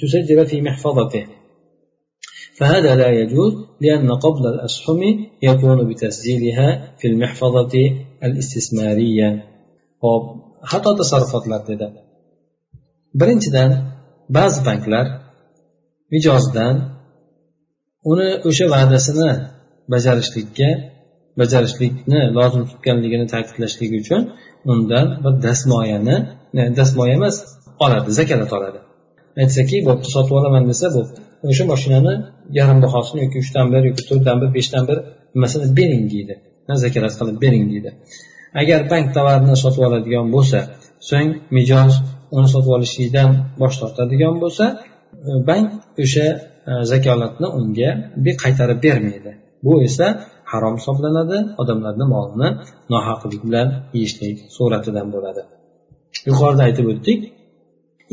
تسجل 0.02 0.46
في 0.46 0.60
محفظته. 0.60 1.26
فهذا 2.56 2.94
لا 2.96 3.08
يجوز 3.08 3.52
لأن 3.80 4.12
قبض 4.12 4.46
الأسهم 4.46 5.00
يكون 5.42 5.88
بتسجيلها 5.88 6.94
في 6.98 7.08
المحفظة 7.08 7.74
الاستثمارية. 8.24 9.52
hop 10.04 10.24
xato 10.70 10.90
tasarrufotlar 11.00 11.60
dedi 11.68 11.86
birinchidan 13.20 13.70
ba'zi 14.36 14.60
banklar 14.68 15.06
mijozdan 16.12 16.76
uni 18.10 18.28
o'sha 18.48 18.66
va'dasini 18.74 19.30
bajarishlikka 19.92 20.68
bajarishlikni 21.40 22.20
lozim 22.38 22.62
tutganligini 22.70 23.26
ta'kidlashlik 23.34 23.92
uchun 24.00 24.20
undan 24.72 25.06
bir 25.24 25.34
dastmoyani 25.46 26.16
dastmoya 26.78 27.14
emas 27.18 27.36
oladi 27.84 28.10
zakalat 28.18 28.52
oladi. 28.58 28.78
Aytsaki 29.42 29.76
bo'pti 29.88 30.08
sotib 30.14 30.34
olaman 30.38 30.64
desa 30.70 30.86
bo'pti 30.96 31.20
o'sha 31.50 31.64
mashinani 31.72 32.14
yarim 32.58 32.78
bahosini 32.84 33.20
yoki 33.24 33.38
uchdan 33.44 33.66
bir 33.72 33.82
yoki 33.88 34.02
to'rtdan 34.08 34.36
bir 34.42 34.50
beshdan 34.56 34.82
bir 34.88 34.98
nimasini 35.34 35.66
bering 35.78 36.04
deydi. 36.14 36.34
Zakalat 36.84 37.14
qilib 37.20 37.36
bering 37.44 37.64
deydi. 37.72 37.90
Agar 38.60 38.80
bank 38.92 39.06
tovarini 39.16 39.56
sotib 39.64 39.82
oladigan 39.88 40.26
bo'lsa 40.36 40.58
so'ng 41.10 41.30
mijoz 41.56 41.92
uni 42.36 42.48
sotib 42.54 42.72
olishlikdan 42.76 43.30
bosh 43.60 43.76
tortadigan 43.80 44.34
bo'lsa 44.42 44.64
bank 45.48 45.68
o'sha 46.04 46.26
e, 46.70 46.72
zakolatni 46.92 47.48
unga 47.58 47.90
qaytarib 48.42 48.78
bermaydi. 48.86 49.32
Bu 49.66 49.72
esa 49.88 50.06
harom 50.52 50.74
hisoblanadi 50.80 51.38
odamlarni 51.62 52.06
molini 52.14 52.48
nohaqlik 52.92 53.42
bilan 53.48 53.68
yeyishlik 53.96 54.36
suratidan 54.56 55.08
bo'ladi. 55.14 55.42
Yuqorida 56.28 56.62
aytib 56.68 56.86
o'tdik 56.92 57.20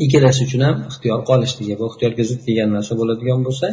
ikkalasi 0.04 0.40
uchun 0.46 0.62
ham 0.66 0.76
ixtiyor 0.90 1.18
qolishligi 1.30 1.74
bu 1.80 1.84
ixtiyorga 1.90 2.24
zid 2.30 2.40
kelgan 2.46 2.70
narsa 2.76 2.92
bo'ladigan 3.00 3.40
bo'lsa 3.46 3.68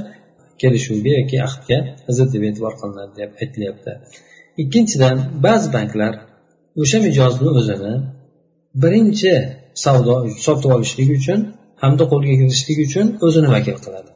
kelishuvga 0.61 1.11
yoki 1.19 1.37
ahdga 1.47 1.77
zid 2.17 2.29
deb 2.35 2.43
e'tibor 2.49 2.73
qilinadi 2.81 3.13
deb 3.21 3.31
aytilyapti. 3.41 3.91
Ikkinchidan 4.63 5.17
ba'zi 5.45 5.67
banklar 5.77 6.13
o'sha 6.81 6.97
mijozni 7.05 7.49
o'zini 7.59 7.93
birinchi 8.83 9.33
savdo 9.83 10.15
sotib 10.45 10.69
olishlik 10.75 11.09
uchun 11.19 11.39
hamda 11.83 12.03
qo'lga 12.11 12.33
kiritishlik 12.39 12.79
uchun 12.87 13.05
o'zini 13.25 13.49
vakil 13.55 13.77
qiladi 13.85 14.11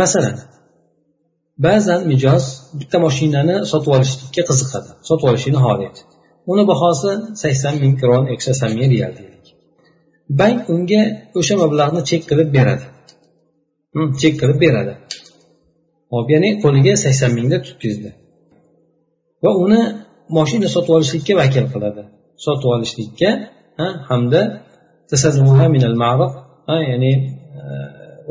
masalan 0.00 0.36
ba'zan 1.66 2.00
mijoz 2.10 2.44
bitta 2.80 2.98
mashinani 3.06 3.56
sotib 3.70 3.90
olishlikka 3.96 4.42
qiziqadi 4.50 4.90
sotib 5.08 5.26
olishni 5.30 5.58
xohlaydi 5.66 6.00
uni 6.50 6.64
bahosi 6.70 7.10
sakson 7.42 7.74
ming 7.82 7.94
kron 8.00 8.22
yoki 8.30 8.44
sakson 8.48 8.70
ming 8.78 8.90
real 8.94 9.12
deylik. 9.18 9.46
Bank 10.40 10.58
unga 10.74 11.02
o'sha 11.38 11.54
mablag'ni 11.62 12.00
chek 12.10 12.22
qilib 12.30 12.48
beradi. 12.56 12.86
Chek 14.20 14.34
qilib 14.40 14.58
beradi. 14.64 14.92
Hop 16.12 16.26
ya'ni 16.34 16.50
qo'liga 16.62 16.92
sakson 17.04 17.30
mingda 17.38 17.58
tutkizdi 17.66 18.10
va 19.44 19.50
uni 19.64 19.80
moshina 20.36 20.68
sotib 20.74 20.92
olishlikka 20.98 21.32
vakil 21.42 21.66
qiladi. 21.74 22.02
Sotib 22.44 22.68
olishlikka 22.74 23.30
hamda 24.10 24.40
ya'ni 26.90 27.12
e, 27.60 27.62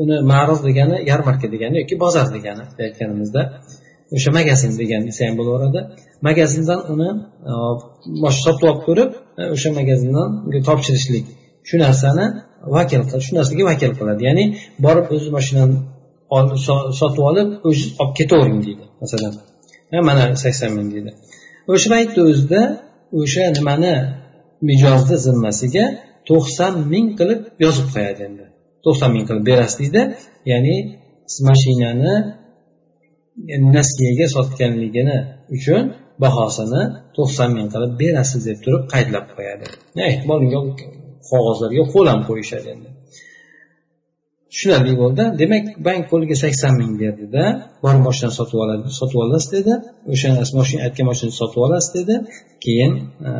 uni 0.02 0.16
ma'ruf 0.32 0.60
degani 0.68 0.96
yarmarka 1.10 1.46
degani 1.54 1.76
yoki 1.82 1.94
bozor 2.04 2.26
degani 2.36 2.64
aytganimizda. 2.86 3.42
O'sha 4.16 4.30
magazin 4.38 4.72
degan 4.82 5.02
desa 5.08 5.20
ham 5.26 5.34
bo'laveradi. 5.40 5.80
Magazindan 6.28 6.80
uni 6.92 7.08
e, 7.50 8.30
sotib 8.44 8.64
olib 8.70 8.80
ko'rib 8.88 9.10
e, 9.40 9.42
o'sha 9.54 9.70
magazindan 9.78 10.28
topshirishlik. 10.68 11.26
Shu 11.68 11.76
narsani 11.84 12.26
vakil 12.76 13.00
shu 13.26 13.32
narsaga 13.38 13.64
vakil 13.70 13.92
qiladi. 13.98 14.22
Ya'ni 14.28 14.44
borib 14.84 15.06
o'zi 15.14 15.28
mashinani 15.36 15.76
sotib 17.00 17.22
olib 17.30 17.48
o'zi 17.68 17.84
olib 18.02 18.14
ketavering 18.18 18.60
deydi 18.66 18.84
masalan. 19.02 19.32
Mana 20.08 20.22
sakson 20.44 20.70
ming 20.78 20.88
deydi. 20.94 21.10
O'sha 21.72 21.88
paytni 21.94 22.20
o'zida 22.30 22.60
o'sha 23.20 23.44
nimani 23.58 23.94
mijozni 24.68 25.16
zimmasiga 25.26 25.84
to'qson 26.28 26.74
ming 26.92 27.08
qilib 27.18 27.40
yozib 27.64 27.86
qo'yadi 27.94 28.20
endi. 28.28 28.44
To'qson 28.84 29.10
ming 29.14 29.24
qilib 29.28 29.44
berasiz 29.50 29.78
deydi 29.80 30.02
ya'ni 30.52 30.76
siz 31.32 31.40
mashinani 31.50 32.14
nasiyaga 33.76 34.26
sotganligini 34.36 35.18
uchun 35.56 35.82
bahosini 36.22 36.82
to'qson 37.16 37.50
ming 37.56 37.68
qilib 37.74 37.92
berasiz 38.02 38.42
deb 38.48 38.58
turib 38.64 38.82
qaydlab 38.92 39.26
qo'yadi. 39.36 39.66
Ehtimol 40.10 40.40
qog'ozlarga 41.30 41.84
qo'l 41.94 42.06
ham 42.12 42.20
qo'yishadi 42.28 42.68
endi. 42.74 42.88
Tushunarli 44.52 44.92
bo'ldi. 45.00 45.24
Demak 45.40 45.64
bank 45.86 46.02
qo'liga 46.12 46.36
sakson 46.44 46.72
ming 46.80 46.92
berdida 47.02 47.44
borib 47.84 48.02
moshinani 48.08 48.34
sotib 48.38 48.58
oladi 48.64 48.92
sotib 49.00 49.18
olasiz 49.24 49.48
dedi. 49.56 49.72
O'sha 50.12 50.28
moshina 50.58 50.80
aytgan 50.86 51.06
moshinani 51.10 51.36
sotib 51.40 51.60
olasiz 51.66 51.90
dedi. 51.98 52.14
Keyin 52.64 52.92
e, 53.30 53.32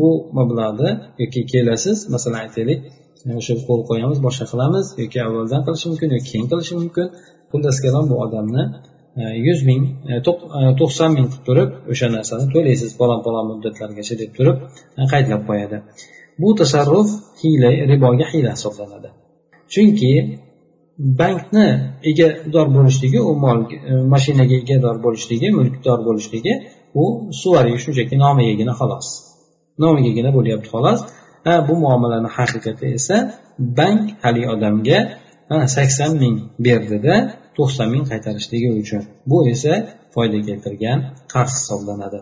bu 0.00 0.10
mablag'ni 0.38 0.90
yoki 1.22 1.40
kelasiz 1.52 1.98
masalan 2.14 2.38
aytaylik 2.44 2.80
e, 3.28 3.30
o'sha 3.40 3.54
qo'l 3.68 3.82
qo'yamiz 3.90 4.18
boshqa 4.26 4.46
qilamiz 4.52 4.86
yoki 5.02 5.18
avvaldan 5.26 5.60
qilishi 5.66 5.86
mumkin 5.92 6.08
yoki 6.16 6.28
keyin 6.32 6.48
qilishi 6.52 6.74
mumkin. 6.80 7.06
Xullas 7.52 7.78
kalom 7.84 8.04
bu 8.10 8.16
odamni 8.24 8.62
e, 9.20 9.22
yuz 9.46 9.60
ming 9.70 9.82
to'qson 10.80 11.10
ming 11.16 11.26
qilib 11.32 11.44
turib 11.48 11.70
o'sha 11.92 12.06
narsani 12.16 12.46
to'laysiz 12.54 12.90
falon 13.00 13.20
falon 13.26 13.44
muddatlargacha 13.52 14.14
deb 14.22 14.30
turib 14.38 14.56
qaydlab 15.12 15.42
qo'yadi. 15.50 15.76
Bu 16.42 16.48
tasarruf 16.60 17.08
hiyla 17.42 17.70
riboga 17.90 18.26
hiyla 18.32 18.50
hisoblanadi. 18.56 19.10
Chunki 19.74 20.12
bankni 21.20 21.68
egador 22.10 22.66
bo'lishligi 22.76 23.20
u 23.30 23.32
mol 23.44 23.58
e, 23.72 23.92
mashinaga 24.14 24.54
egador 24.62 24.96
bo'lishligi 25.04 25.48
mulkdor 25.58 25.98
bo'lishligi 26.08 26.54
u 27.02 27.04
suvariy 27.40 27.76
shunchaki 27.84 28.14
nomigagina 28.24 28.74
xolos. 28.80 29.06
Nomigagina 29.84 30.30
bo'lyapti 30.36 30.68
xolos. 30.74 31.00
Ha 31.46 31.54
bu 31.68 31.74
muomalani 31.84 32.28
haqiqati 32.36 32.86
esa 32.98 33.16
bank 33.78 34.02
haligi 34.24 34.48
odamga 34.54 34.98
sakson 35.76 36.12
ming 36.22 36.36
berdida 36.66 37.14
to'qson 37.56 37.88
ming 37.94 38.04
qaytarishligi 38.10 38.68
uchun. 38.82 39.02
Bu 39.30 39.38
esa 39.54 39.72
foyda 40.14 40.38
keltirgan 40.48 40.98
qarz 41.32 41.52
hisoblanadi. 41.58 42.18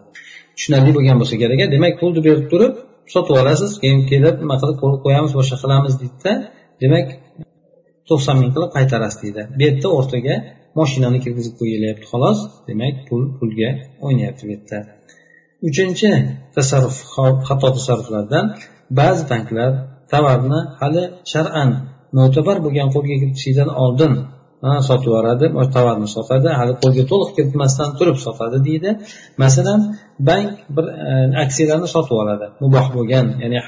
Tushunarli 0.57 0.91
bo'lgan 0.97 1.17
bo'lsa 1.21 1.35
kerak 1.43 1.61
demak 1.75 1.95
pulni 2.01 2.21
berib 2.29 2.47
turib 2.53 2.73
sotib 3.15 3.35
olasiz 3.43 3.71
keyin 3.83 4.01
kelib 4.11 4.37
nima 4.43 4.57
qilib 4.61 4.77
qo'yamiz 5.05 5.33
boshqa 5.39 5.57
qilamiz 5.63 5.95
deydida. 6.03 6.33
Demak 6.83 7.07
to'qson 8.09 8.37
ming 8.41 8.51
qilib 8.55 8.71
qaytarasiz 8.77 9.19
deydi. 9.25 9.43
Bu 9.57 9.63
yerda 9.67 9.89
o'rtaga 9.99 10.35
moshinani 10.79 11.19
kirgizib 11.25 11.55
qo'yilyapti 11.61 12.07
xolos. 12.13 12.39
Demak 12.69 12.95
pul 13.09 13.23
pulga 13.39 13.71
o'ynayapti 14.07 14.43
bu 14.47 14.51
yerda. 14.55 14.79
Uchinchi 15.69 16.11
tasarruf 16.57 16.97
xato 17.49 17.69
tasarruflardan 17.77 18.45
ba'zi 19.01 19.23
banklar 19.33 19.71
tovarni 20.13 20.61
hali 20.81 21.03
shar'an 21.33 21.71
mo'tabar 22.19 22.57
bo'lgan 22.65 22.89
qo'lga 22.95 23.17
kiritishidan 23.21 23.71
oldin 23.85 24.13
sotib 24.89 25.07
yuboradi 25.09 25.47
tovarni 25.77 26.09
sotadi 26.17 26.49
hali 26.61 26.73
qo'lga 26.83 27.05
to'liq 27.11 27.31
kiritmasdan 27.37 27.91
turib 27.99 28.19
sotadi 28.27 28.59
deydi. 28.69 28.91
Masalan 29.43 29.81
bank 30.29 30.49
bir 30.77 30.87
e, 31.11 31.13
aksiyalarni 31.45 31.89
sotib 31.95 32.15
oladi 32.23 32.47
muboh 32.63 32.87
bo'lgan 32.97 33.27
ya'ni 33.43 33.59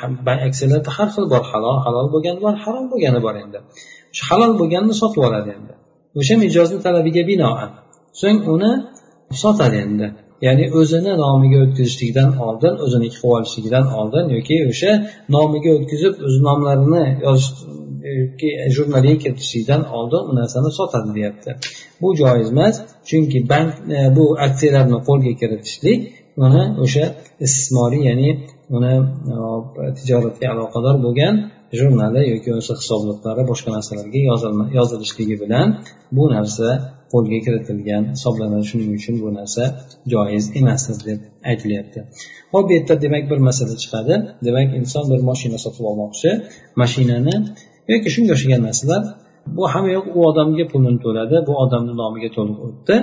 aksiyalarda 0.48 0.90
har 0.96 1.09
xil 1.14 1.24
bor 1.33 1.42
halol 1.52 1.76
halol 1.87 2.07
bo'lgani 2.14 2.40
bor 2.46 2.55
harom 2.64 2.87
bo'lgani 2.92 3.20
bor 3.26 3.35
endi. 3.44 3.59
O'sha 4.12 4.24
halol 4.31 4.52
bo'lganini 4.61 4.94
sotib 5.02 5.22
oladi 5.28 5.50
endi. 5.57 5.72
O'sha 6.20 6.35
mijozni 6.44 6.78
talabiga 6.87 7.22
binoan. 7.31 7.70
So'ng 8.20 8.38
uni 8.55 8.72
sotadi 9.42 9.78
endi. 9.87 10.07
Ya'ni 10.46 10.64
o'zini 10.78 11.12
nomiga 11.24 11.59
o'tkazishlikdan 11.64 12.31
oldin 12.46 12.74
o'ziniki 12.85 13.16
qilib 13.20 13.35
olishligidan 13.38 13.87
oldin 14.00 14.24
yoki 14.37 14.57
o'sha 14.70 14.92
nomiga 15.35 15.70
o'tkazib 15.78 16.14
o'z 16.26 16.37
nomlarini 16.48 17.05
yozish 17.26 17.50
jurnaliga 18.76 19.18
kiritishlikdan 19.22 19.82
oldin 19.96 20.22
u 20.30 20.32
narsani 20.40 20.70
sotadi 20.78 21.10
deyapti. 21.18 21.50
Bu 22.00 22.08
joiz 22.20 22.48
emas 22.54 22.74
chunki 23.08 23.38
bank 23.52 23.70
e, 23.96 23.98
bu 24.16 24.24
aksiyalarni 24.46 24.98
qo'lga 25.08 25.32
kiritishlik 25.40 26.00
uni 26.44 26.62
o'sha 26.84 27.04
istismoriy 27.46 28.02
ya'ni 28.10 28.30
uni 28.76 28.94
e, 29.82 29.84
tijoratga 29.98 30.46
aloqador 30.54 30.96
bo'lgan 31.04 31.34
jurnali 31.78 32.22
yoki 32.32 32.50
o'sha 32.60 32.74
hisobotlar 32.80 33.36
boshqa 33.50 33.70
narsalarga 33.76 34.20
yozilishligi 34.78 35.36
bilan 35.42 35.68
bu 36.16 36.24
narsa 36.34 36.68
qo'lga 37.12 37.38
kiritilgan 37.46 38.04
hisoblanadi. 38.14 38.64
Shuning 38.70 38.90
uchun 38.98 39.14
bu 39.24 39.28
narsa 39.38 39.62
joiz 40.12 40.44
emasdir 40.60 40.98
deb 41.08 41.20
aytilyapti. 41.50 41.98
Hop 42.52 42.64
bu 42.68 42.72
yerda 42.76 42.94
demak 43.04 43.24
bir 43.30 43.38
masala 43.48 43.74
chiqadi. 43.82 44.14
Demak 44.46 44.68
inson 44.80 45.04
bir 45.12 45.20
mashina 45.30 45.58
sotib 45.64 45.84
olmoqchi. 45.90 46.30
Mashinani 46.80 47.34
yoki 47.96 48.11
shunga 48.14 48.33
o'xshagan 48.37 48.61
narsalar 48.68 49.02
bu 49.57 49.62
hamma 49.72 49.90
yoq 49.96 50.07
u 50.16 50.18
odamga 50.31 50.64
pulini 50.72 50.98
to'ladi 51.05 51.37
bu 51.48 51.52
odamni 51.64 51.94
nomiga 52.02 52.31
to'liq 52.37 52.59
o'tdi. 52.66 52.94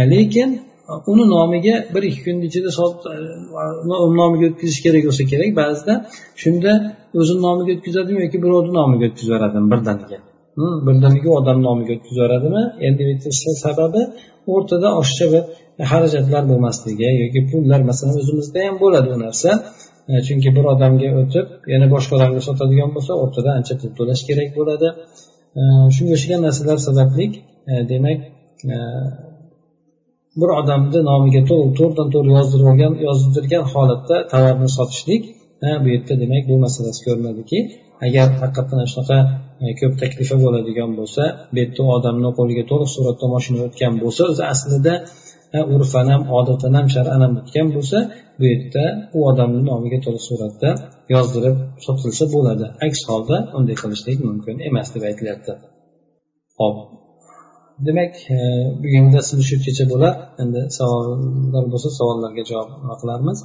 E, 0.00 0.02
lekin 0.12 0.50
e, 0.90 0.92
uni 1.12 1.24
nomiga 1.36 1.74
bir 1.94 2.02
ikki 2.10 2.22
kun 2.26 2.36
ichida 2.48 2.70
e, 3.14 3.16
nomiga 4.20 4.46
o'tkazish 4.50 4.80
kerak 4.86 5.02
bo'lsa 5.08 5.22
kerak. 5.32 5.50
Ba'zida 5.60 5.94
shunda 6.42 6.72
o'zini 7.20 7.40
nomiga 7.48 7.70
o'tkazadimi 7.76 8.18
yoki 8.24 8.38
birovni 8.44 8.72
nomiga 8.80 9.04
o'tkazib 9.08 9.28
yuboradimi 9.30 9.66
birdaniga 9.72 10.18
birdaniga 10.86 11.26
u 11.32 11.34
odam 11.40 11.58
nomiga 11.68 11.92
o'tkazib 11.96 12.16
yuboradimi 12.18 12.62
endi 12.86 13.02
sababi 13.64 14.02
o'rtada 14.54 14.88
oshiqcha 15.00 15.26
bir 15.34 15.42
xarajatlar 15.90 16.42
bo'lmasligi 16.50 17.10
yoki 17.22 17.40
pullar 17.50 17.80
masalan 17.90 18.16
o'zimizda 18.22 18.58
ham 18.66 18.76
bo'ladi 18.84 19.08
u 19.14 19.18
narsa. 19.24 19.50
E, 20.10 20.12
chunki 20.26 20.50
bir 20.56 20.64
odamga 20.72 21.08
o'tib 21.20 21.46
yana 21.72 21.86
boshqa 21.94 22.12
odamga 22.18 22.40
sotadigan 22.48 22.90
bo'lsa 22.96 23.12
o'rtada 23.22 23.50
ancha 23.58 23.74
pul 23.80 23.90
to'lash 23.98 24.22
kerak 24.28 24.48
bo'ladi. 24.58 24.88
E, 25.60 25.62
shunga 25.96 26.12
o'xshagan 26.16 26.40
narsalar 26.46 26.78
sababli 26.88 27.26
e, 27.72 27.74
demak 27.92 28.20
bir 30.40 30.50
odamni 30.60 31.00
nomiga 31.10 31.42
to'g'ridan 31.50 32.08
to'g'ri 32.14 32.30
yozdirib 32.38 32.66
olgan 32.72 32.92
yozdirgan 33.06 33.64
holatda 33.72 34.16
tovarni 34.32 34.68
sotishlik 34.78 35.22
bu 35.82 35.88
yerda 35.94 36.14
demak 36.22 36.44
bu 36.50 36.56
masalasi 36.64 37.00
ko'rinadiki 37.06 37.58
agar 38.06 38.26
haqiqatdan 38.42 38.86
shunaqa 38.92 39.18
ko'p 39.80 39.94
taklifa 40.02 40.36
bo'ladigan 40.44 40.90
bo'lsa 40.98 41.22
bu 41.52 41.56
yerda 41.62 41.80
u 41.86 41.88
odamni 41.98 42.30
qo'liga 42.38 42.64
to'liq 42.70 42.90
suratda 42.96 43.26
moshina 43.34 43.60
o'tgan 43.66 43.94
bo'lsa 44.02 44.22
o'zi 44.30 44.42
aslida 44.52 44.94
urfan 45.74 46.06
ham 46.12 46.22
odatan 46.38 46.72
ham 46.78 46.86
shar'an 46.94 47.20
ham 47.24 47.32
o'tgan 47.40 47.68
bo'lsa 47.76 47.98
bu 48.38 48.44
yerda 48.52 48.84
u 49.16 49.18
odamni 49.30 49.60
nomiga 49.70 49.98
to'liq 50.04 50.24
suratda 50.30 50.70
yozdirib 51.14 51.56
sotilsa 51.86 52.24
bo'ladi. 52.34 52.66
Aks 52.86 53.00
holda 53.10 53.36
unday 53.58 53.76
qilishlik 53.82 54.18
mumkin 54.28 54.54
emas 54.68 54.88
deb 54.94 55.02
aytilyapti. 55.10 55.52
Ho'p 56.60 56.76
demak 57.86 58.14
e, 58.36 58.38
bugungi 58.82 59.10
darsimiz 59.16 59.44
shu 59.50 59.56
kecha 59.66 59.84
bo'lar 59.92 60.14
endi 60.42 60.60
savollar 60.78 61.64
bo'lsa 61.72 61.88
savollarga 61.98 62.42
javob 62.50 62.70
qilarmiz 63.02 63.38